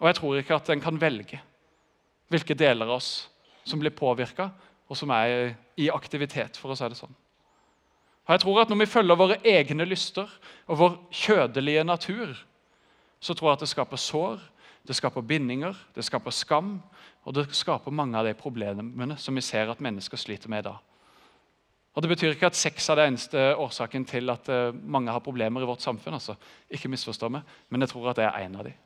Og 0.00 0.06
jeg 0.08 0.16
tror 0.16 0.36
ikke 0.40 0.56
at 0.56 0.70
en 0.70 0.82
kan 0.82 1.00
velge 1.00 1.40
hvilke 2.30 2.54
deler 2.54 2.86
av 2.86 3.00
oss 3.00 3.28
som 3.66 3.80
blir 3.82 3.90
påvirka, 3.90 4.50
og 4.90 4.96
som 4.96 5.10
er 5.14 5.56
i 5.78 5.88
aktivitet, 5.90 6.56
for 6.58 6.72
å 6.72 6.76
si 6.78 6.86
det 6.90 6.98
sånn. 6.98 7.14
Og 8.26 8.34
jeg 8.34 8.42
tror 8.44 8.60
at 8.62 8.70
Når 8.70 8.78
vi 8.78 8.86
følger 8.86 9.18
våre 9.18 9.40
egne 9.44 9.84
lyster 9.84 10.30
og 10.66 10.78
vår 10.78 10.96
kjødelige 11.10 11.84
natur, 11.84 12.34
så 13.20 13.34
tror 13.34 13.50
jeg 13.50 13.58
at 13.58 13.60
det 13.60 13.68
skaper 13.68 13.96
sår, 13.96 14.38
det 14.86 14.96
skaper 14.96 15.20
bindinger, 15.20 15.74
det 15.94 16.04
skaper 16.04 16.30
skam, 16.30 16.80
og 17.24 17.34
det 17.34 17.50
skaper 17.54 17.90
mange 17.90 18.18
av 18.18 18.24
de 18.24 18.34
problemene 18.34 19.18
som 19.18 19.34
vi 19.34 19.42
ser 19.44 19.68
at 19.68 19.80
mennesker 19.80 20.16
sliter 20.16 20.48
med 20.48 20.64
i 20.64 20.68
dag. 20.70 20.78
Og 21.94 22.02
Det 22.02 22.08
betyr 22.08 22.34
ikke 22.34 22.46
at 22.46 22.56
sex 22.56 22.88
er 22.88 22.94
det 22.94 23.06
eneste 23.08 23.56
årsaken 23.56 24.04
til 24.06 24.30
at 24.30 24.48
eh, 24.48 24.74
mange 24.74 25.10
har 25.10 25.18
problemer 25.18 25.62
i 25.62 25.66
vårt 25.66 25.82
samfunn. 25.82 26.14
altså. 26.14 26.34
Ikke 26.70 26.88
misforstå 26.88 27.28
meg, 27.28 27.42
men 27.68 27.80
jeg 27.80 27.88
tror 27.88 28.10
at 28.10 28.16
det 28.16 28.24
er 28.24 28.38
en 28.44 28.56
av 28.56 28.64
dem. 28.64 28.76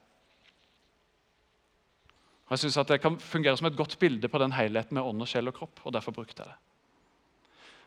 Og 2.45 2.51
jeg 2.51 2.59
synes 2.59 2.77
at 2.77 2.89
Det 2.89 3.01
kan 3.01 3.19
fungere 3.19 3.57
som 3.57 3.67
et 3.67 3.77
godt 3.77 3.99
bilde 3.99 4.29
på 4.29 4.39
den 4.39 4.53
helheten 4.53 4.95
med 4.95 5.03
ånd, 5.03 5.21
og 5.21 5.29
sjel 5.29 5.49
og 5.49 5.55
kropp. 5.55 5.81
og 5.85 5.93
derfor 5.93 6.13
brukte 6.13 6.43
jeg 6.43 6.47
det. 6.47 6.57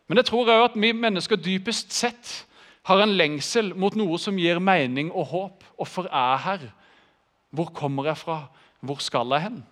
Men 0.08 0.18
jeg 0.18 0.26
tror 0.26 0.48
òg 0.48 0.66
at 0.66 0.82
vi 0.82 0.92
mennesker 0.92 1.36
dypest 1.36 1.94
sett 1.94 2.46
har 2.84 3.02
en 3.02 3.18
lengsel 3.18 3.74
mot 3.76 3.96
noe 3.96 4.18
som 4.18 4.38
gir 4.40 4.60
mening 4.60 5.12
og 5.12 5.26
håp. 5.26 5.64
Hvorfor 5.76 6.08
er 6.08 6.30
jeg 6.32 6.44
her? 6.44 6.72
Hvor 7.50 7.66
kommer 7.66 8.06
jeg 8.06 8.18
fra? 8.18 8.48
Hvor 8.80 9.02
skal 9.04 9.28
jeg 9.36 9.42
hen? 9.42 9.66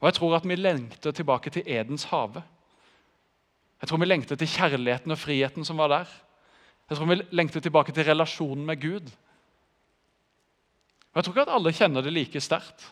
Og 0.00 0.06
Jeg 0.06 0.14
tror 0.14 0.36
at 0.36 0.48
vi 0.48 0.54
lengter 0.54 1.10
tilbake 1.10 1.50
til 1.50 1.62
Edens 1.66 2.04
hage. 2.04 2.42
Jeg 3.82 3.90
tror 3.90 3.98
vi 3.98 4.06
lengter 4.06 4.38
til 4.38 4.46
kjærligheten 4.46 5.10
og 5.10 5.18
friheten 5.18 5.66
som 5.66 5.80
var 5.82 5.90
der. 5.90 6.10
Jeg 6.90 6.98
tror 6.98 7.08
vi 7.10 7.18
lengter 7.34 7.60
tilbake 7.60 7.92
til 7.92 8.06
relasjonen 8.06 8.66
med 8.66 8.78
Gud. 8.80 9.10
Og 11.12 11.16
Jeg 11.18 11.24
tror 11.24 11.32
ikke 11.34 11.46
at 11.48 11.54
alle 11.56 11.72
kjenner 11.74 12.04
det 12.04 12.12
like 12.12 12.40
sterkt. 12.40 12.84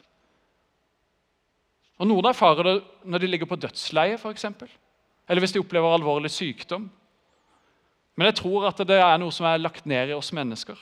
Og 2.01 2.09
Noen 2.09 2.27
erfarer 2.27 2.67
det 2.67 2.75
når 3.05 3.23
de 3.23 3.29
ligger 3.29 3.47
på 3.47 3.59
dødsleie, 3.61 4.19
f.eks. 4.19 4.45
Eller 5.29 5.41
hvis 5.41 5.53
de 5.53 5.61
opplever 5.63 5.95
alvorlig 5.95 6.31
sykdom. 6.31 6.89
Men 8.17 8.27
jeg 8.27 8.41
tror 8.41 8.67
at 8.69 8.81
det 8.89 8.99
er 8.99 9.21
noe 9.21 9.33
som 9.33 9.47
er 9.47 9.63
lagt 9.63 9.87
ned 9.87 10.11
i 10.11 10.17
oss 10.17 10.33
mennesker 10.35 10.81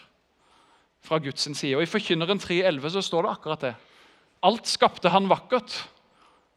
fra 1.04 1.18
Guds 1.22 1.44
side. 1.44 1.76
Og 1.76 1.84
I 1.84 1.90
Forkynneren 1.90 2.40
3,11 2.40 2.94
så 2.96 3.02
står 3.04 3.26
det 3.26 3.34
akkurat 3.34 3.66
det. 3.66 3.74
Alt 4.42 4.66
skapte 4.70 5.12
han 5.12 5.28
vakkert, 5.28 5.74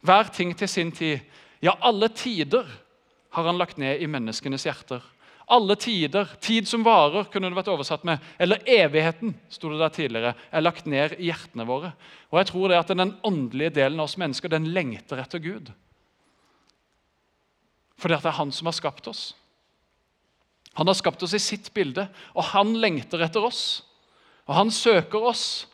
hver 0.00 0.30
ting 0.34 0.54
til 0.58 0.68
sin 0.68 0.92
tid. 0.94 1.20
Ja, 1.62 1.76
alle 1.82 2.08
tider 2.08 2.66
har 3.32 3.48
han 3.48 3.58
lagt 3.58 3.80
ned 3.80 4.02
i 4.02 4.08
menneskenes 4.10 4.66
hjerter. 4.68 5.02
Alle 5.52 5.74
tider, 5.76 6.28
tid 6.40 6.68
som 6.68 6.84
varer, 6.86 7.26
kunne 7.32 7.50
det 7.50 7.56
vært 7.56 7.70
oversatt 7.72 8.04
med. 8.06 8.22
Eller 8.40 8.62
evigheten, 8.68 9.34
sto 9.52 9.72
det 9.72 9.80
der 9.80 9.94
tidligere, 9.96 10.34
er 10.52 10.64
lagt 10.64 10.86
ned 10.88 11.16
i 11.18 11.30
hjertene 11.30 11.66
våre. 11.68 11.92
Og 12.30 12.38
jeg 12.40 12.50
tror 12.52 12.68
det 12.68 12.78
at 12.78 12.92
Den 12.92 13.16
åndelige 13.24 13.74
delen 13.80 14.00
av 14.00 14.06
oss 14.06 14.18
mennesker 14.20 14.52
den 14.52 14.70
lengter 14.72 15.20
etter 15.20 15.42
Gud. 15.42 15.72
At 18.02 18.10
det 18.10 18.32
er 18.32 18.38
han 18.38 18.52
som 18.52 18.68
har 18.68 18.76
skapt 18.76 19.08
oss. 19.08 19.32
Han 20.74 20.88
har 20.88 20.96
skapt 20.96 21.22
oss 21.22 21.34
i 21.34 21.42
sitt 21.42 21.72
bilde, 21.74 22.06
og 22.34 22.48
han 22.52 22.72
lengter 22.80 23.20
etter 23.24 23.44
oss. 23.44 23.82
Og 24.48 24.56
han 24.56 24.72
søker 24.72 25.28
oss. 25.32 25.66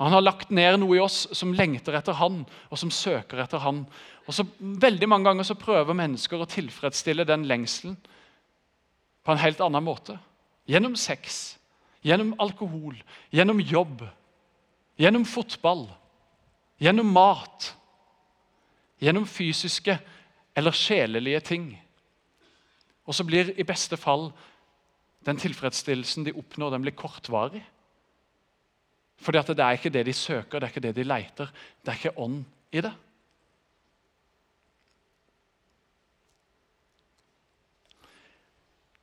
Han 0.00 0.12
har 0.12 0.24
lagt 0.24 0.50
ned 0.50 0.80
noe 0.82 0.96
i 0.96 1.02
oss 1.02 1.28
som 1.36 1.52
lengter 1.54 1.94
etter 1.94 2.16
han, 2.18 2.42
og 2.70 2.78
som 2.80 2.90
søker 2.90 3.44
etter 3.44 3.62
han. 3.62 3.84
Og 4.26 4.34
så 4.34 4.46
Veldig 4.58 5.08
mange 5.08 5.28
ganger 5.28 5.46
så 5.46 5.58
prøver 5.58 5.94
mennesker 5.94 6.40
å 6.40 6.48
tilfredsstille 6.50 7.26
den 7.28 7.46
lengselen 7.46 7.96
på 9.24 9.32
en 9.32 9.40
helt 9.40 9.62
annen 9.64 9.84
måte. 9.86 10.18
Gjennom 10.66 10.96
sex, 10.98 11.56
gjennom 12.02 12.34
alkohol, 12.42 12.96
gjennom 13.32 13.60
jobb, 13.62 14.02
gjennom 15.00 15.24
fotball, 15.28 15.86
gjennom 16.82 17.12
mat. 17.14 17.70
Gjennom 19.02 19.26
fysiske 19.28 19.98
eller 20.56 20.74
sjelelige 20.74 21.40
ting. 21.50 21.66
Og 23.04 23.14
så 23.14 23.24
blir 23.26 23.52
i 23.58 23.66
beste 23.66 23.98
fall 24.00 24.30
den 25.24 25.38
tilfredsstillelsen 25.40 26.24
de 26.26 26.34
oppnår, 26.36 26.72
den 26.74 26.84
blir 26.84 26.96
kortvarig. 26.96 27.62
Fordi 29.16 29.38
at 29.38 29.46
det 29.46 29.64
er 29.64 29.78
ikke 29.78 29.92
det 29.92 30.06
de 30.06 30.12
søker, 30.12 30.58
det 30.58 30.66
er 30.66 30.72
ikke 30.72 30.86
det 30.88 30.96
de 30.96 31.04
leter. 31.04 31.50
Det 31.82 31.92
er 31.92 31.98
ikke 31.98 32.18
ånd 32.18 32.44
i 32.72 32.80
det. 32.80 32.92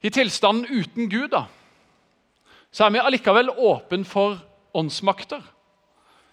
I 0.01 0.09
tilstanden 0.09 0.65
uten 0.65 1.09
Gud 1.09 1.29
da, 1.29 1.45
så 2.71 2.85
er 2.85 2.93
vi 2.95 3.01
allikevel 3.03 3.51
åpen 3.53 4.05
for 4.05 4.39
åndsmakter, 4.73 5.41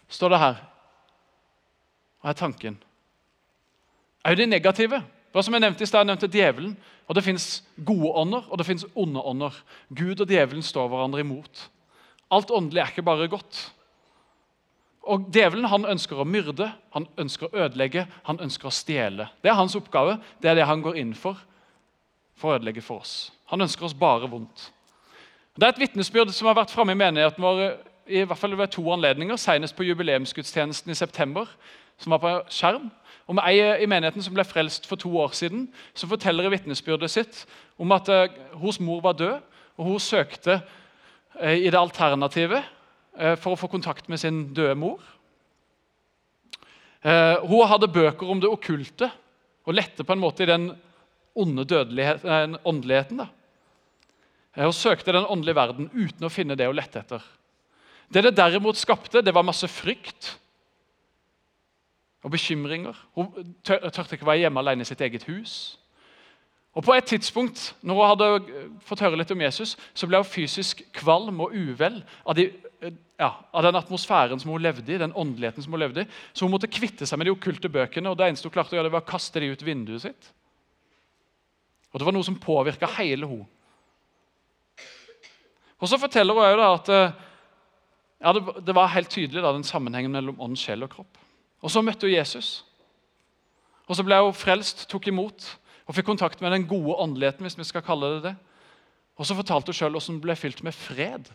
står 0.09 0.33
det 0.33 0.39
her. 0.41 0.61
Hva 2.23 2.33
er 2.33 2.39
tanken? 2.39 2.79
Er 4.25 4.35
jo 4.35 4.41
det 4.41 4.49
negative. 4.49 5.03
Hva 5.33 5.43
som 5.45 5.55
jeg 5.55 5.63
nevnte 5.63 5.85
i 5.85 5.89
sted, 5.89 6.01
jeg 6.01 6.09
nevnte 6.09 6.31
djevelen. 6.33 6.77
Og 7.09 7.15
Det 7.15 7.25
fins 7.25 7.65
gode 7.85 8.11
ånder, 8.21 8.49
og 8.51 8.59
det 8.59 8.67
fins 8.67 8.87
onde 8.95 9.23
ånder. 9.23 9.55
Gud 9.89 10.21
og 10.21 10.29
djevelen 10.29 10.63
står 10.63 10.89
hverandre 10.89 11.21
imot. 11.21 11.69
Alt 12.31 12.51
åndelig 12.51 12.83
er 12.83 12.93
ikke 12.93 13.07
bare 13.07 13.29
godt. 13.29 13.61
Og 15.09 15.29
Djevelen 15.33 15.69
han 15.71 15.87
ønsker 15.89 16.21
å 16.21 16.27
myrde, 16.29 16.67
han 16.93 17.07
ønsker 17.19 17.49
å 17.49 17.65
ødelegge, 17.65 18.05
han 18.29 18.41
ønsker 18.45 18.69
å 18.69 18.75
stjele. 18.75 19.29
Det 19.43 19.49
er 19.49 19.57
hans 19.57 19.77
oppgave. 19.79 20.19
Det 20.43 20.51
er 20.51 20.59
det 20.59 20.67
han 20.69 20.85
går 20.85 20.99
inn 21.01 21.15
for 21.17 21.39
for 22.39 22.53
å 22.53 22.59
ødelegge 22.59 22.85
for 22.85 23.03
oss. 23.03 23.33
Han 23.51 23.65
ønsker 23.65 23.89
oss 23.89 23.97
bare 23.99 24.29
vondt. 24.31 24.69
Det 25.59 25.67
er 25.67 25.75
et 25.75 25.81
vitnesbyrd 25.83 26.31
som 26.31 26.47
har 26.47 26.55
vært 26.61 26.71
framme 26.71 26.95
i 26.95 26.99
menigheten 27.01 27.43
vår 27.43 27.63
i 28.09 28.23
hvert 28.25 28.41
fall 28.41 28.55
ved 28.57 28.71
to 28.73 28.85
anledninger, 28.95 29.37
senest 29.37 29.77
på 29.77 29.85
jubileumsgudstjenesten 29.85 30.93
i 30.93 30.97
september, 30.97 31.49
som 31.99 32.15
var 32.15 32.23
på 32.23 32.31
skjerm. 32.55 32.87
Om 33.29 33.41
ei 33.43 33.59
i 33.83 33.89
menigheten 33.91 34.25
som 34.25 34.33
ble 34.37 34.47
frelst 34.49 34.87
for 34.89 34.97
to 34.97 35.11
år 35.21 35.35
siden, 35.37 35.67
som 35.95 36.09
forteller 36.09 36.47
i 36.49 36.55
vitnesbyrdet 36.55 37.11
sitt 37.13 37.43
om 37.77 37.93
at 37.93 38.09
uh, 38.09 38.31
hos 38.63 38.81
mor 38.81 39.03
var 39.05 39.19
død, 39.19 39.43
og 39.77 39.91
hun 39.91 40.01
søkte 40.01 40.61
i 41.37 41.69
det 41.69 41.79
alternativet 41.79 42.65
uh, 43.21 43.35
for 43.37 43.53
å 43.55 43.61
få 43.61 43.71
kontakt 43.71 44.09
med 44.09 44.21
sin 44.21 44.47
døde 44.55 44.77
mor. 44.79 45.01
hun 46.99 47.69
hadde 47.71 47.87
bøker 47.95 48.27
om 48.27 48.41
det 48.41 48.49
okkulte 48.51 49.07
og 49.65 49.75
lette 49.77 50.03
på 50.05 50.13
en 50.13 50.21
måte 50.21 50.43
i 50.43 50.49
den 50.51 50.73
onde 51.39 51.79
åndeligheten. 52.65 53.21
da. 53.23 53.29
Hun 54.59 54.73
søkte 54.73 55.13
den 55.13 55.27
åndelige 55.27 55.55
verden 55.55 55.91
uten 55.95 56.27
å 56.27 56.33
finne 56.33 56.57
det 56.59 56.67
hun 56.67 56.77
lette 56.77 56.99
etter. 56.99 57.23
Det 58.09 58.25
det 58.25 58.37
derimot 58.37 58.77
skapte, 58.77 59.23
det 59.23 59.35
var 59.35 59.47
masse 59.47 59.69
frykt 59.69 60.33
og 62.25 62.33
bekymringer. 62.33 62.97
Hun 63.15 63.55
tørte 63.63 64.17
ikke 64.17 64.27
være 64.27 64.47
hjemme 64.47 64.61
alene 64.65 64.83
i 64.83 64.89
sitt 64.89 65.01
eget 65.05 65.29
hus. 65.29 65.79
Og 66.77 66.85
På 66.85 66.95
et 66.95 67.05
tidspunkt 67.05 67.75
når 67.83 67.95
hun 67.95 68.09
hadde 68.13 68.79
fått 68.87 69.01
høre 69.03 69.19
litt 69.19 69.31
om 69.35 69.41
Jesus, 69.43 69.77
så 69.95 70.07
ble 70.07 70.21
hun 70.21 70.29
fysisk 70.29 70.83
kvalm 70.95 71.41
og 71.43 71.55
uvel 71.57 72.03
av, 72.25 72.37
de, 72.39 72.51
ja, 73.19 73.33
av 73.53 73.65
den 73.67 73.79
atmosfæren 73.81 74.39
som 74.39 74.53
hun 74.53 74.63
levde 74.63 74.93
i, 74.93 75.01
den 75.01 75.15
åndeligheten 75.17 75.65
som 75.65 75.75
hun 75.75 75.83
levde 75.83 76.05
i. 76.05 76.11
Så 76.33 76.47
hun 76.47 76.53
måtte 76.55 76.71
kvitte 76.71 77.09
seg 77.09 77.19
med 77.19 77.27
de 77.27 77.35
okkulte 77.35 77.71
bøkene, 77.73 78.13
og 78.13 78.19
det 78.19 78.29
eneste 78.29 78.47
hun 78.47 78.55
klarte 78.55 78.77
å 78.77 78.79
gjøre, 78.79 78.91
det 78.91 78.97
var 78.99 79.07
å 79.07 79.11
kaste 79.11 79.43
de 79.43 79.51
ut 79.51 79.65
vinduet 79.67 80.05
sitt. 80.05 80.33
Og 81.93 81.99
Det 81.99 82.07
var 82.07 82.15
noe 82.15 82.27
som 82.27 82.37
påvirka 82.39 82.91
hele 82.99 83.27
hun. 83.27 83.47
Og 85.79 85.89
Så 85.89 85.99
forteller 85.99 86.37
hun 86.37 86.61
da 86.61 86.73
at 86.75 86.91
eh, 86.93 87.17
ja, 88.21 88.33
det, 88.35 88.75
var 88.75 88.93
helt 88.93 89.11
tydelig 89.11 89.43
da, 89.43 89.55
den 89.55 89.65
sammenhengen 89.65 90.13
mellom 90.13 90.41
ånd, 90.43 90.59
sjel 90.59 90.85
og 90.85 90.93
kropp. 90.93 91.19
Og 91.63 91.71
Så 91.71 91.83
møtte 91.83 92.07
hun 92.07 92.15
Jesus. 92.15 92.65
Og 93.89 93.97
Så 93.97 94.05
ble 94.05 94.19
hun 94.21 94.37
frelst, 94.37 94.87
tok 94.91 95.09
imot 95.09 95.57
og 95.89 95.97
fikk 95.97 96.07
kontakt 96.11 96.43
med 96.45 96.53
den 96.53 96.67
gode 96.69 96.95
åndeligheten. 97.01 97.43
hvis 97.43 97.59
vi 97.59 97.65
skal 97.65 97.83
kalle 97.83 98.15
det 98.15 98.23
det. 98.23 98.37
Og 99.17 99.27
Så 99.27 99.35
fortalte 99.35 99.73
hun 99.73 99.75
sjøl 99.75 99.93
hvordan 99.93 100.15
hun 100.15 100.21
ble 100.21 100.37
fylt 100.37 100.63
med 100.63 100.75
fred, 100.75 101.31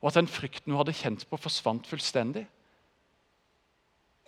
og 0.00 0.08
at 0.08 0.14
den 0.14 0.26
frykten 0.26 0.72
hun 0.72 0.80
hadde 0.80 0.96
kjent 0.96 1.28
på, 1.28 1.36
forsvant 1.36 1.86
fullstendig. 1.86 2.46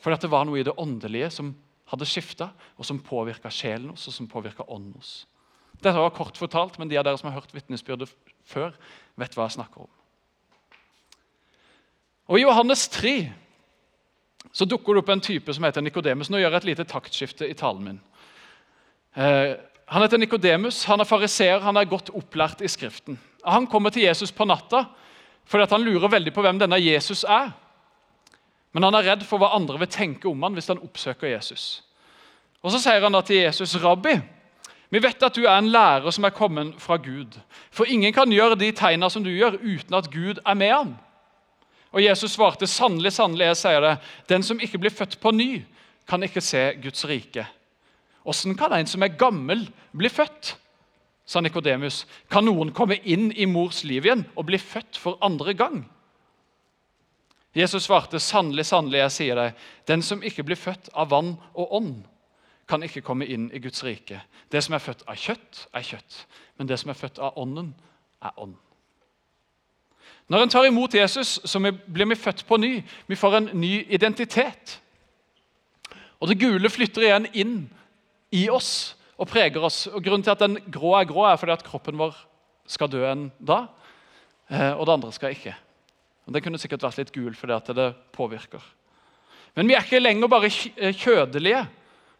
At 0.05 0.23
det 0.23 0.31
var 0.31 0.45
noe 0.45 0.61
i 0.61 0.63
det 0.63 0.77
åndelige 0.77 1.31
som 1.31 1.57
hadde 1.91 2.07
skifta, 2.07 2.51
og 2.79 2.85
som 2.85 3.01
påvirka 3.03 3.51
sjelen 3.51 3.91
hos, 3.91 4.07
og 4.07 4.15
som 4.15 4.29
påvirka 4.29 4.63
ånden 4.69 4.95
hos. 4.95 5.27
Dette 5.81 5.97
var 5.97 6.11
kort 6.11 6.37
fortalt, 6.37 6.79
men 6.79 6.89
de 6.89 6.99
av 6.99 7.05
dere 7.05 7.19
som 7.19 7.31
har 7.31 7.41
hørt 7.41 7.55
vitnesbyrdet 7.55 8.11
før, 8.45 8.77
vet 9.17 9.35
hva 9.35 9.49
jeg 9.49 9.57
snakker 9.59 9.81
om. 9.81 9.91
Og 12.29 12.39
I 12.39 12.45
Johannes 12.45 12.89
3 12.89 13.33
så 14.53 14.65
dukker 14.65 14.95
det 14.95 15.03
opp 15.03 15.11
en 15.15 15.23
type 15.25 15.55
som 15.55 15.65
heter 15.65 15.83
Nikodemus. 15.83 16.31
Nå 16.31 16.39
gjør 16.39 16.55
jeg 16.55 16.63
et 16.63 16.69
lite 16.71 16.87
taktskifte 16.89 17.49
i 17.49 17.57
talen 17.59 17.85
min. 17.85 18.01
Eh, 19.19 19.57
han 19.91 20.03
heter 20.05 20.21
Nikodemus, 20.23 20.85
han 20.87 21.03
er 21.03 21.09
fariseer, 21.09 21.61
han 21.65 21.77
er 21.77 21.89
godt 21.91 22.13
opplært 22.15 22.63
i 22.63 22.69
Skriften. 22.71 23.19
Han 23.43 23.67
kommer 23.67 23.91
til 23.91 24.07
Jesus 24.07 24.33
på 24.33 24.47
natta 24.47 24.85
fordi 25.51 25.67
han 25.73 25.83
lurer 25.83 26.13
veldig 26.13 26.31
på 26.31 26.43
hvem 26.45 26.61
denne 26.61 26.79
Jesus 26.79 27.25
er. 27.27 27.49
Men 28.71 28.87
han 28.87 28.95
er 28.95 29.09
redd 29.09 29.25
for 29.27 29.43
hva 29.43 29.49
andre 29.57 29.81
vil 29.81 29.91
tenke 29.91 30.29
om 30.31 30.45
han 30.47 30.55
hvis 30.55 30.71
han 30.71 30.79
oppsøker 30.79 31.33
Jesus. 31.33 31.83
Og 32.63 32.71
Så 32.71 32.79
sier 32.79 33.03
han 33.03 33.13
da 33.13 33.21
til 33.21 33.43
Jesus, 33.43 33.75
'Rabbi', 33.75 34.21
vi 34.91 35.03
vet 35.03 35.23
at 35.23 35.35
du 35.35 35.43
er 35.43 35.59
en 35.59 35.71
lærer 35.71 36.11
som 36.11 36.25
er 36.25 36.35
kommet 36.35 36.75
fra 36.79 36.97
Gud. 36.97 37.39
For 37.71 37.85
ingen 37.85 38.13
kan 38.13 38.31
gjøre 38.31 38.59
de 38.59 38.73
tegna 38.73 39.09
som 39.09 39.25
du 39.25 39.31
gjør, 39.31 39.59
uten 39.63 39.95
at 39.95 40.11
Gud 40.11 40.39
er 40.47 40.55
med 40.55 40.71
ham. 40.71 40.97
Og 41.93 42.05
Jesus 42.05 42.31
svarte, 42.31 42.67
sannelig, 42.67 43.13
sannelig, 43.13 43.45
jeg 43.45 43.57
sier 43.57 43.81
det, 43.81 43.97
den 44.29 44.43
som 44.43 44.61
ikke 44.61 44.79
blir 44.79 44.91
født 44.91 45.21
på 45.21 45.31
ny, 45.31 45.65
kan 46.09 46.23
ikke 46.23 46.41
se 46.41 46.73
Guds 46.83 47.05
rike. 47.09 47.47
Åssen 48.25 48.57
kan 48.59 48.73
en 48.77 48.89
som 48.89 49.03
er 49.03 49.17
gammel, 49.19 49.69
bli 49.97 50.09
født? 50.09 50.57
sa 51.31 51.41
Nikodemus. 51.41 52.07
Kan 52.31 52.49
noen 52.49 52.73
komme 52.75 52.97
inn 53.07 53.31
i 53.33 53.47
mors 53.47 53.85
liv 53.87 54.07
igjen 54.07 54.25
og 54.35 54.49
bli 54.49 54.59
født 54.59 54.99
for 54.99 55.19
andre 55.23 55.55
gang? 55.55 55.85
Jesus 57.55 57.87
svarte, 57.87 58.19
sannelig, 58.23 58.67
sannelig, 58.67 59.01
jeg 59.05 59.15
sier 59.15 59.39
deg, 59.39 59.63
den 59.87 60.03
som 60.07 60.23
ikke 60.27 60.45
blir 60.47 60.59
født 60.59 60.91
av 60.95 61.11
vann 61.11 61.33
og 61.55 61.77
ånd, 61.79 61.95
kan 62.71 62.83
ikke 62.87 63.03
komme 63.03 63.27
inn 63.27 63.49
i 63.55 63.59
Guds 63.63 63.83
rike. 63.83 64.21
Det 64.51 64.63
som 64.63 64.75
er 64.75 64.83
født 64.83 65.03
av 65.11 65.19
kjøtt, 65.19 65.65
er 65.75 65.87
kjøtt. 65.87 66.19
Men 66.59 66.71
det 66.71 66.79
som 66.79 66.93
er 66.93 66.99
født 66.99 67.19
av 67.19 67.39
ånden, 67.39 67.73
er 68.23 68.37
ånd. 68.39 68.55
Når 70.31 70.45
en 70.45 70.53
tar 70.53 70.67
imot 70.69 70.95
Jesus, 70.95 71.41
så 71.43 71.59
blir 71.59 72.07
vi 72.07 72.19
født 72.19 72.45
på 72.47 72.59
ny. 72.63 72.77
Vi 73.11 73.19
får 73.19 73.37
en 73.37 73.51
ny 73.59 73.73
identitet. 73.91 74.77
Og 76.23 76.31
det 76.31 76.39
gule 76.39 76.71
flytter 76.71 77.07
igjen 77.07 77.27
inn 77.35 77.57
i 78.31 78.49
oss 78.51 78.97
og 79.21 79.29
preger 79.29 79.63
oss. 79.65 79.87
Og 79.91 80.03
Grunnen 80.05 80.25
til 80.25 80.35
at 80.35 80.43
den 80.43 80.59
grå 80.73 80.95
er 80.99 81.09
grå, 81.09 81.27
er 81.29 81.37
fordi 81.41 81.53
at 81.57 81.65
kroppen 81.67 81.99
vår 82.01 82.17
skal 82.71 82.91
dø 82.91 83.03
en 83.07 83.29
dag, 83.39 83.67
eh, 84.51 84.73
og 84.73 84.87
det 84.87 84.93
andre 84.93 85.13
skal 85.13 85.35
ikke. 85.35 85.55
Og 86.27 86.35
Den 86.35 86.43
kunne 86.43 86.59
sikkert 86.59 86.83
vært 86.83 87.01
litt 87.03 87.13
gul 87.13 87.35
fordi 87.35 87.57
at 87.57 87.73
det 87.77 87.95
påvirker. 88.15 88.63
Men 89.57 89.69
vi 89.69 89.75
er 89.75 89.83
ikke 89.83 90.01
lenger 90.01 90.31
bare 90.31 90.51
eh, 90.77 90.95
kjødelige 90.95 91.67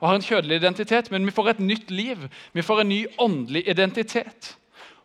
og 0.01 0.09
har 0.09 0.17
en 0.17 0.25
kjødelig 0.25 0.57
identitet, 0.57 1.11
men 1.11 1.27
vi 1.27 1.35
får 1.37 1.51
et 1.51 1.61
nytt 1.61 1.91
liv. 1.91 2.23
Vi 2.53 2.63
får 2.65 2.81
en 2.81 2.89
ny 2.89 3.05
åndelig 3.21 3.69
identitet. 3.69 4.57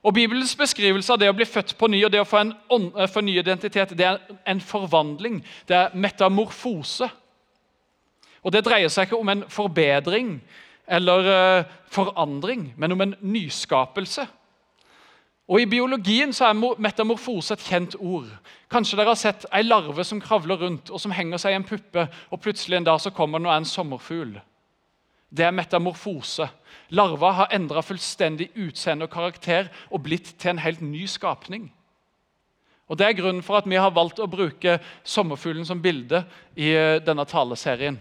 Og 0.05 0.13
Bibelens 0.13 0.55
beskrivelse 0.55 1.13
av 1.13 1.19
det 1.19 1.29
å 1.29 1.35
bli 1.35 1.47
født 1.49 1.73
på 1.77 1.89
ny 1.89 1.99
og 2.05 2.11
det 2.13 2.21
å 2.21 2.27
få 2.29 2.37
en, 2.39 2.53
eh, 2.95 3.21
ny 3.21 3.39
identitet, 3.39 3.97
det 3.97 4.05
er 4.05 4.19
en 4.47 4.61
forvandling. 4.61 5.43
Det 5.67 5.75
er 5.75 5.89
metamorfose. 5.93 7.09
Og 8.43 8.51
Det 8.51 8.63
dreier 8.63 8.89
seg 8.89 9.07
ikke 9.07 9.19
om 9.19 9.29
en 9.29 9.43
forbedring 9.43 10.41
eller 10.87 11.29
uh, 11.59 11.75
forandring, 11.91 12.73
men 12.77 12.91
om 12.91 13.01
en 13.01 13.15
nyskapelse. 13.21 14.27
Og 15.45 15.61
I 15.61 15.69
biologien 15.69 16.33
så 16.33 16.47
er 16.49 16.57
metamorfose 16.81 17.53
et 17.53 17.65
kjent 17.67 17.95
ord. 18.01 18.29
Kanskje 18.71 18.97
dere 18.97 19.13
har 19.13 19.19
sett 19.19 19.45
ei 19.53 19.61
larve 19.61 20.03
som 20.03 20.21
kravler 20.21 20.57
rundt 20.57 20.89
og 20.89 21.01
som 21.01 21.13
henger 21.13 21.41
seg 21.41 21.53
i 21.53 21.59
en 21.59 21.67
puppe, 21.67 22.07
og 22.33 22.41
plutselig 22.41 22.79
en 22.79 22.87
dag 22.87 23.01
så 23.01 23.13
kommer 23.13 23.43
det 23.43 23.53
en 23.53 23.69
sommerfugl. 23.69 24.39
Det 25.29 25.45
er 25.45 25.53
metamorfose. 25.53 26.47
Larva 26.89 27.31
har 27.31 27.53
endra 27.53 27.83
fullstendig 27.85 28.49
utseende 28.55 29.05
og 29.05 29.13
karakter 29.13 29.69
og 29.91 30.01
blitt 30.05 30.33
til 30.39 30.55
en 30.55 30.63
helt 30.65 30.81
ny 30.81 31.05
skapning. 31.09 31.69
Og 32.89 32.97
Det 32.97 33.07
er 33.07 33.17
grunnen 33.17 33.43
for 33.43 33.57
at 33.57 33.69
vi 33.69 33.77
har 33.81 33.93
valgt 33.93 34.19
å 34.21 34.29
bruke 34.29 34.77
sommerfuglen 35.03 35.65
som 35.65 35.81
bilde 35.81 36.21
i 36.55 36.69
eh, 36.69 37.01
denne 37.01 37.25
taleserien. 37.25 37.97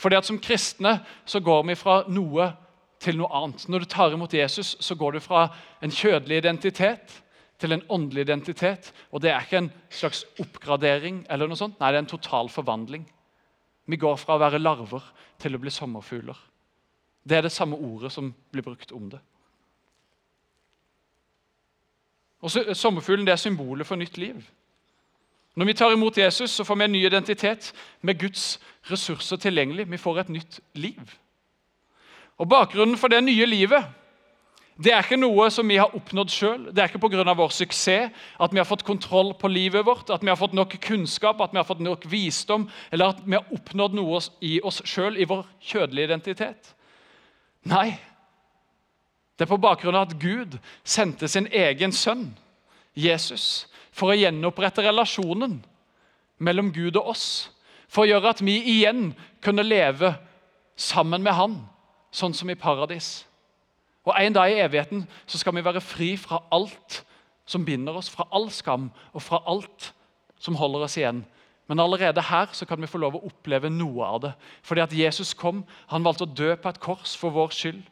Fordi 0.00 0.16
at 0.16 0.24
Som 0.24 0.38
kristne 0.40 1.00
så 1.28 1.40
går 1.40 1.66
vi 1.68 1.76
fra 1.76 2.02
noe 2.08 2.52
til 3.00 3.18
noe 3.18 3.28
annet. 3.36 3.66
Når 3.68 3.78
du 3.78 3.84
tar 3.84 4.12
imot 4.12 4.34
Jesus, 4.34 4.76
så 4.80 4.94
går 4.94 5.12
du 5.12 5.20
fra 5.20 5.48
en 5.82 5.92
kjødelig 5.92 6.36
identitet 6.40 7.22
til 7.60 7.72
en 7.72 7.82
åndelig 7.88 8.24
identitet. 8.24 8.92
Og 9.12 9.22
det 9.22 9.30
er 9.30 9.44
ikke 9.44 9.58
en 9.58 9.72
slags 9.90 10.24
oppgradering, 10.40 11.26
eller 11.30 11.48
noe 11.48 11.56
sånt. 11.56 11.80
Nei, 11.80 11.92
det 11.92 12.00
er 12.00 12.06
en 12.06 12.14
total 12.14 12.48
forvandling. 12.48 13.04
Vi 13.86 13.96
går 13.96 14.16
fra 14.16 14.36
å 14.36 14.40
være 14.40 14.60
larver 14.60 15.04
til 15.40 15.56
å 15.56 15.60
bli 15.60 15.72
sommerfugler. 15.72 16.38
Det 17.28 17.36
er 17.36 17.44
det 17.44 17.52
samme 17.52 17.76
ordet 17.76 18.12
som 18.12 18.32
blir 18.52 18.64
brukt 18.64 18.92
om 18.96 19.10
det. 19.12 19.20
Og 22.40 22.76
Sommerfuglen 22.76 23.26
det 23.26 23.34
er 23.34 23.40
symbolet 23.40 23.86
for 23.86 24.00
nytt 24.00 24.16
liv. 24.16 24.40
Når 25.56 25.66
vi 25.66 25.74
tar 25.76 25.92
imot 25.92 26.18
Jesus, 26.18 26.50
så 26.50 26.64
får 26.64 26.78
vi 26.78 26.84
en 26.84 26.92
ny 26.92 27.06
identitet 27.06 27.72
med 28.00 28.18
Guds 28.20 28.60
ressurser 28.88 29.36
tilgjengelig. 29.36 29.88
Vi 29.90 30.00
får 30.00 30.20
et 30.22 30.34
nytt 30.36 30.60
liv. 30.74 31.16
Og 32.40 32.48
Bakgrunnen 32.48 32.96
for 32.96 33.12
det 33.12 33.20
nye 33.24 33.46
livet 33.46 33.96
det 34.80 34.94
er 34.94 35.02
ikke 35.04 35.18
noe 35.20 35.50
som 35.52 35.68
vi 35.68 35.76
har 35.76 35.92
oppnådd 35.92 36.30
sjøl. 36.32 36.62
Det 36.72 36.80
er 36.80 36.88
ikke 36.88 37.02
pga. 37.02 37.34
vår 37.36 37.50
suksess 37.52 38.14
at 38.40 38.52
vi 38.52 38.58
har 38.58 38.64
fått 38.64 38.84
kontroll 38.86 39.34
på 39.36 39.48
livet 39.48 39.84
vårt, 39.84 40.08
at 40.08 40.22
vi 40.22 40.30
har 40.32 40.38
fått 40.40 40.56
nok 40.56 40.78
kunnskap, 40.80 41.40
at 41.40 41.52
vi 41.52 41.58
har 41.58 41.68
fått 41.68 41.84
nok 41.84 42.06
visdom, 42.08 42.68
eller 42.90 43.12
at 43.12 43.20
vi 43.26 43.36
har 43.36 43.52
oppnådd 43.52 43.94
noe 43.98 44.20
i 44.40 44.60
oss 44.64 44.80
sjøl, 44.88 45.18
i 45.20 45.28
vår 45.28 45.44
kjødelige 45.60 46.08
identitet. 46.08 46.72
Nei, 47.68 47.98
det 49.36 49.44
er 49.44 49.52
på 49.52 49.60
bakgrunn 49.60 49.98
av 49.98 50.08
at 50.08 50.18
Gud 50.20 50.56
sendte 50.84 51.28
sin 51.28 51.48
egen 51.52 51.92
sønn, 51.92 52.30
Jesus, 52.96 53.66
for 53.92 54.14
å 54.14 54.16
gjenopprette 54.16 54.82
relasjonen 54.86 55.60
mellom 56.40 56.72
Gud 56.72 56.96
og 56.96 57.12
oss. 57.12 57.50
For 57.90 58.04
å 58.04 58.10
gjøre 58.10 58.30
at 58.30 58.42
vi 58.44 58.56
igjen 58.76 59.10
kunne 59.42 59.66
leve 59.66 60.14
sammen 60.78 61.24
med 61.26 61.34
Han, 61.34 61.58
sånn 62.14 62.34
som 62.34 62.50
i 62.50 62.58
paradis. 62.58 63.24
Og 64.06 64.14
En 64.16 64.34
dag 64.34 64.50
i 64.50 64.62
evigheten 64.62 65.04
så 65.26 65.38
skal 65.38 65.54
vi 65.54 65.64
være 65.64 65.82
fri 65.84 66.14
fra 66.18 66.40
alt 66.54 67.02
som 67.46 67.64
binder 67.66 67.98
oss, 67.98 68.08
fra 68.08 68.28
all 68.32 68.48
skam 68.54 68.88
og 69.12 69.22
fra 69.22 69.42
alt 69.50 69.90
som 70.40 70.56
holder 70.56 70.86
oss 70.86 70.96
igjen. 70.96 71.24
Men 71.68 71.82
allerede 71.82 72.22
her 72.22 72.48
så 72.52 72.66
kan 72.66 72.80
vi 72.80 72.88
få 72.90 72.98
lov 72.98 73.18
å 73.18 73.26
oppleve 73.28 73.70
noe 73.70 74.06
av 74.06 74.20
det. 74.24 74.30
Fordi 74.66 74.82
at 74.82 74.94
Jesus 74.96 75.34
kom, 75.38 75.64
han 75.90 76.02
valgte 76.06 76.26
å 76.26 76.34
dø 76.34 76.54
på 76.56 76.70
et 76.70 76.80
kors 76.82 77.12
for 77.18 77.34
vår 77.34 77.52
skyld. 77.54 77.82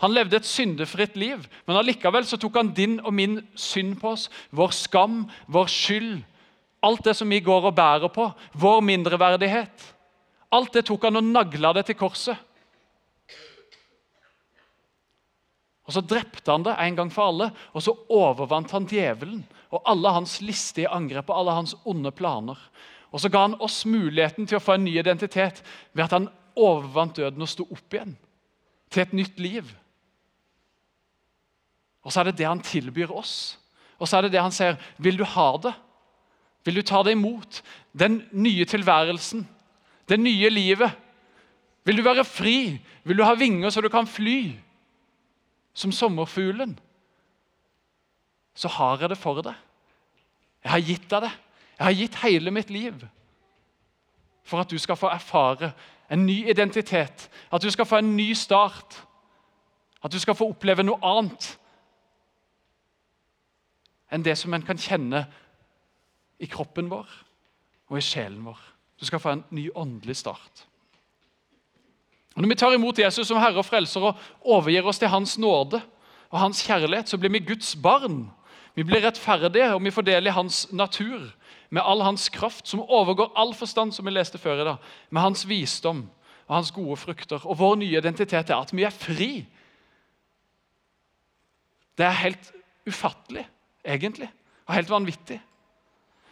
Han 0.00 0.14
levde 0.16 0.38
et 0.40 0.48
syndefritt 0.48 1.18
liv, 1.20 1.44
men 1.68 1.76
allikevel 1.76 2.24
så 2.26 2.38
tok 2.40 2.56
han 2.56 2.72
din 2.74 2.96
og 3.04 3.12
min 3.14 3.36
synd 3.54 3.98
på 4.00 4.14
oss. 4.14 4.30
Vår 4.50 4.72
skam, 4.72 5.26
vår 5.46 5.68
skyld, 5.70 6.22
alt 6.80 7.04
det 7.04 7.14
som 7.16 7.28
vi 7.28 7.40
går 7.44 7.68
og 7.68 7.74
bærer 7.76 8.12
på. 8.12 8.26
Vår 8.52 8.80
mindreverdighet. 8.84 9.84
Alt 10.52 10.72
det 10.74 10.86
tok 10.88 11.04
han 11.06 11.20
og 11.20 11.26
nagla 11.28 11.74
det 11.76 11.86
til 11.90 11.98
korset. 11.98 12.38
Og 15.86 15.94
Så 15.94 16.00
drepte 16.06 16.52
han 16.52 16.62
det 16.62 16.76
en 16.78 16.96
gang 16.96 17.08
for 17.10 17.32
alle, 17.32 17.50
og 17.74 17.82
så 17.82 17.96
overvant 18.14 18.70
han 18.70 18.86
djevelen 18.86 19.42
og 19.74 19.82
alle 19.90 20.12
hans 20.14 20.36
listige 20.42 20.90
angrep 20.90 21.30
og 21.30 21.40
alle 21.40 21.56
hans 21.56 21.74
onde 21.84 22.12
planer. 22.14 22.58
Og 23.10 23.20
Så 23.20 23.28
ga 23.28 23.42
han 23.42 23.58
oss 23.60 23.84
muligheten 23.86 24.46
til 24.46 24.60
å 24.60 24.62
få 24.62 24.78
en 24.78 24.84
ny 24.86 24.98
identitet 24.98 25.64
ved 25.92 26.04
at 26.04 26.14
han 26.14 26.30
overvant 26.54 27.16
døden 27.16 27.42
og 27.42 27.50
sto 27.50 27.66
opp 27.66 27.94
igjen 27.94 28.14
til 28.90 29.02
et 29.02 29.12
nytt 29.14 29.38
liv. 29.42 29.66
Og 32.06 32.12
så 32.12 32.20
er 32.20 32.30
det 32.30 32.38
det 32.38 32.46
han 32.48 32.62
tilbyr 32.62 33.10
oss. 33.12 33.58
Og 33.98 34.08
så 34.08 34.18
er 34.18 34.26
det 34.26 34.32
det 34.34 34.42
han 34.42 34.54
sier. 34.54 34.78
Vil 34.98 35.18
du 35.18 35.24
ha 35.24 35.50
det? 35.62 35.74
Vil 36.64 36.76
du 36.76 36.82
ta 36.82 37.02
det 37.02 37.14
imot? 37.16 37.62
Den 37.92 38.22
nye 38.32 38.64
tilværelsen, 38.64 39.48
det 40.08 40.20
nye 40.20 40.50
livet. 40.50 40.90
Vil 41.84 41.96
du 41.96 42.02
være 42.02 42.24
fri? 42.24 42.80
Vil 43.04 43.18
du 43.18 43.24
ha 43.24 43.34
vinger 43.34 43.70
så 43.70 43.80
du 43.80 43.88
kan 43.88 44.06
fly? 44.06 44.52
Som 45.74 45.92
sommerfuglen. 45.92 46.78
Så 48.54 48.68
har 48.68 49.00
jeg 49.00 49.10
det 49.10 49.18
for 49.18 49.40
deg. 49.42 49.54
Jeg 50.64 50.72
har 50.72 50.84
gitt 50.84 51.10
deg 51.10 51.22
det. 51.22 51.32
Jeg 51.78 51.86
har 51.86 51.96
gitt 51.96 52.20
hele 52.20 52.50
mitt 52.50 52.70
liv 52.70 53.06
for 54.44 54.60
at 54.60 54.70
du 54.70 54.78
skal 54.78 54.96
få 54.96 55.08
erfare 55.08 55.72
en 56.10 56.26
ny 56.26 56.48
identitet, 56.50 57.30
at 57.52 57.62
du 57.62 57.70
skal 57.70 57.86
få 57.86 58.00
en 58.00 58.16
ny 58.16 58.32
start, 58.34 59.06
at 60.04 60.12
du 60.12 60.18
skal 60.18 60.34
få 60.34 60.48
oppleve 60.50 60.82
noe 60.82 60.98
annet 61.06 61.56
enn 64.10 64.24
det 64.26 64.34
som 64.38 64.54
en 64.54 64.64
kan 64.66 64.78
kjenne 64.80 65.22
i 66.40 66.48
kroppen 66.50 66.88
vår 66.90 67.08
og 67.90 67.98
i 67.98 68.04
sjelen 68.04 68.42
vår. 68.46 68.58
Du 69.00 69.06
skal 69.08 69.20
få 69.22 69.34
en 69.34 69.44
ny 69.54 69.68
åndelig 69.74 70.16
start. 70.20 70.66
Og 72.36 72.42
Når 72.42 72.48
vi 72.48 72.58
tar 72.60 72.74
imot 72.74 72.98
Jesus 72.98 73.28
som 73.28 73.40
Herre 73.40 73.58
og 73.58 73.66
Frelser 73.66 74.04
og 74.10 74.18
overgir 74.40 74.86
oss 74.86 75.00
til 75.00 75.10
Hans 75.10 75.38
nåde 75.38 75.80
og 76.30 76.38
Hans 76.38 76.62
kjærlighet, 76.62 77.08
så 77.08 77.18
blir 77.18 77.32
vi 77.34 77.42
Guds 77.42 77.74
barn. 77.76 78.30
Vi 78.74 78.84
blir 78.86 79.02
rettferdige, 79.02 79.72
og 79.74 79.82
vi 79.84 79.90
får 79.90 80.06
del 80.06 80.30
i 80.30 80.34
Hans 80.34 80.68
natur, 80.72 81.32
med 81.70 81.82
all 81.84 82.02
Hans 82.02 82.28
kraft, 82.28 82.68
som 82.68 82.80
overgår 82.80 83.32
all 83.36 83.54
forstand, 83.54 83.92
som 83.92 84.06
vi 84.06 84.14
leste 84.14 84.38
før 84.38 84.62
i 84.62 84.64
dag, 84.64 84.76
med 85.10 85.22
Hans 85.22 85.48
visdom 85.48 86.04
og 86.46 86.54
Hans 86.54 86.70
gode 86.70 86.96
frukter. 86.96 87.46
Og 87.46 87.58
Vår 87.58 87.74
nye 87.82 87.98
identitet 87.98 88.50
er 88.50 88.56
at 88.56 88.72
vi 88.74 88.86
er 88.86 88.94
fri. 88.94 89.46
Det 91.98 92.06
er 92.06 92.22
helt 92.22 92.52
ufattelig 92.86 93.46
egentlig. 93.84 94.30
Og 94.66 94.74
helt 94.74 94.90
vanvittig. 94.90 95.40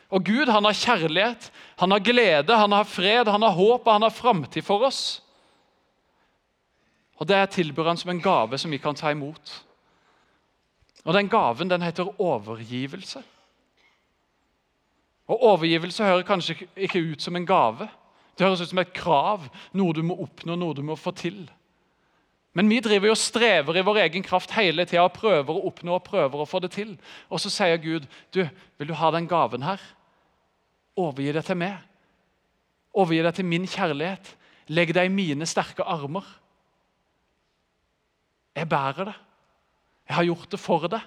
Og 0.08 0.24
Gud 0.24 0.48
han 0.48 0.64
har 0.64 0.72
kjærlighet, 0.72 1.50
han 1.78 1.90
har 1.90 2.00
glede, 2.00 2.56
han 2.56 2.72
har 2.72 2.84
fred, 2.88 3.28
han 3.28 3.42
har 3.42 3.56
håp 3.56 3.86
og 3.86 3.92
han 3.92 4.06
har 4.06 4.14
framtid 4.14 4.64
for 4.64 4.86
oss. 4.88 5.22
Og 7.18 7.28
Det 7.28 7.50
tilbyr 7.50 7.90
han 7.90 7.96
som 7.96 8.10
en 8.10 8.22
gave 8.22 8.58
som 8.58 8.70
vi 8.70 8.78
kan 8.78 8.94
ta 8.94 9.10
imot. 9.10 9.64
Og 11.04 11.14
Den 11.14 11.28
gaven 11.28 11.68
den 11.68 11.82
heter 11.82 12.20
overgivelse. 12.20 13.22
Og 15.28 15.42
Overgivelse 15.42 16.04
hører 16.04 16.22
kanskje 16.22 16.68
ikke 16.76 17.00
ut 17.00 17.22
som 17.22 17.36
en 17.36 17.46
gave. 17.46 17.88
Det 18.38 18.46
høres 18.46 18.60
ut 18.60 18.70
som 18.70 18.78
et 18.78 18.92
krav, 18.92 19.44
noe 19.72 19.92
du 19.92 20.02
må 20.02 20.16
oppnå, 20.22 20.56
noe 20.56 20.74
du 20.74 20.82
må 20.82 20.96
få 20.96 21.10
til. 21.10 21.50
Men 22.56 22.70
vi 22.70 22.80
driver 22.80 23.10
jo 23.10 23.12
og 23.12 23.20
strever 23.20 23.76
i 23.76 23.84
vår 23.84 24.00
egen 24.06 24.24
kraft 24.24 24.54
hele 24.56 24.86
tida 24.88 25.04
og 25.04 25.12
prøver 25.12 25.52
å 25.52 25.66
oppnå 25.68 25.98
og 25.98 26.06
prøver 26.06 26.40
å 26.40 26.48
få 26.48 26.62
det 26.64 26.72
til. 26.74 26.96
Og 27.28 27.42
så 27.42 27.52
sier 27.52 27.76
Gud, 27.76 28.06
du, 28.34 28.48
'Vil 28.78 28.88
du 28.88 28.94
ha 28.94 29.10
den 29.10 29.28
gaven 29.28 29.62
her? 29.62 29.80
Overgi 30.98 31.32
deg 31.32 31.46
til 31.46 31.60
meg.' 31.60 31.84
Overgi 32.98 33.22
deg 33.22 33.34
til 33.34 33.46
min 33.46 33.66
kjærlighet. 33.68 34.34
Legg 34.74 34.92
deg 34.94 35.06
i 35.06 35.12
mine 35.12 35.46
sterke 35.46 35.84
armer. 35.86 36.26
Jeg 38.56 38.68
bærer 38.68 39.04
det. 39.04 39.14
Jeg 40.08 40.16
har 40.16 40.24
gjort 40.24 40.50
det 40.50 40.60
for 40.60 40.88
deg. 40.90 41.04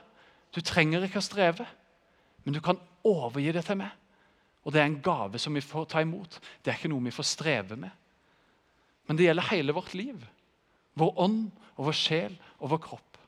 Du 0.55 0.61
trenger 0.61 1.03
ikke 1.03 1.19
å 1.19 1.25
streve, 1.25 1.65
men 2.43 2.53
du 2.53 2.61
kan 2.63 2.79
overgi 3.03 3.51
det 3.51 3.65
til 3.65 3.79
meg. 3.81 3.91
Og 4.63 4.73
Det 4.73 4.81
er 4.81 4.85
en 4.85 5.01
gave 5.01 5.39
som 5.39 5.53
vi 5.53 5.61
får 5.61 5.85
ta 5.85 6.01
imot. 6.01 6.39
Det 6.63 6.71
er 6.71 6.77
ikke 6.77 6.91
noe 6.91 7.03
vi 7.03 7.11
får 7.11 7.27
streve 7.27 7.75
med. 7.75 7.89
Men 9.07 9.17
det 9.17 9.25
gjelder 9.25 9.49
hele 9.51 9.73
vårt 9.73 9.93
liv 9.93 10.21
vår 10.99 11.19
ånd 11.23 11.51
og 11.77 11.87
vår 11.87 11.97
sjel 11.97 12.33
og 12.59 12.73
vår 12.73 12.81
kropp. 12.83 13.19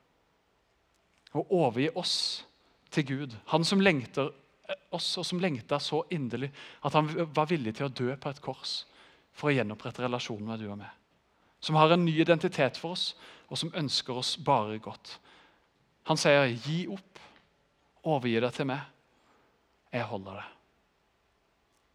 Og 1.34 1.52
overgi 1.52 1.88
oss 1.98 2.16
til 2.94 3.06
Gud, 3.08 3.36
han 3.50 3.64
som 3.66 3.82
lengter 3.82 4.30
oss, 4.94 5.08
og 5.18 5.26
som 5.26 5.40
lengta 5.42 5.78
så 5.82 6.02
inderlig 6.14 6.50
at 6.84 6.96
han 6.96 7.08
var 7.34 7.50
villig 7.50 7.76
til 7.76 7.88
å 7.88 7.92
dø 7.92 8.14
på 8.16 8.30
et 8.30 8.42
kors 8.44 8.84
for 9.34 9.50
å 9.50 9.54
gjenopprette 9.56 10.04
relasjonen 10.04 10.46
med 10.48 10.62
du 10.62 10.68
og 10.70 10.78
meg. 10.78 10.90
som 11.64 11.76
har 11.80 11.90
en 11.90 12.04
ny 12.04 12.12
identitet 12.20 12.76
for 12.76 12.92
oss, 12.92 13.14
og 13.48 13.56
som 13.56 13.72
ønsker 13.72 14.12
oss 14.12 14.36
bare 14.36 14.78
godt. 14.78 15.18
Han 16.04 16.16
sier, 16.16 16.44
'Gi 16.44 16.86
opp. 16.88 17.18
Overgi 18.04 18.40
deg 18.40 18.52
til 18.52 18.66
meg. 18.66 18.80
Jeg 19.92 20.04
holder 20.04 20.32
det.' 20.32 20.50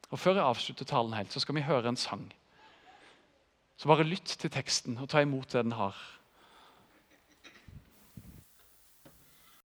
Og 0.10 0.20
Før 0.20 0.34
jeg 0.34 0.44
avslutter 0.44 0.86
talen 0.86 1.14
helt, 1.14 1.32
så 1.32 1.40
skal 1.40 1.56
vi 1.56 1.62
høre 1.62 1.88
en 1.88 1.96
sang. 1.96 2.34
Så 3.78 3.88
bare 3.88 4.04
lytt 4.04 4.26
til 4.26 4.50
teksten 4.50 4.98
og 4.98 5.10
ta 5.10 5.22
imot 5.22 5.54
det 5.54 5.64
den 5.64 5.72
har 5.72 5.96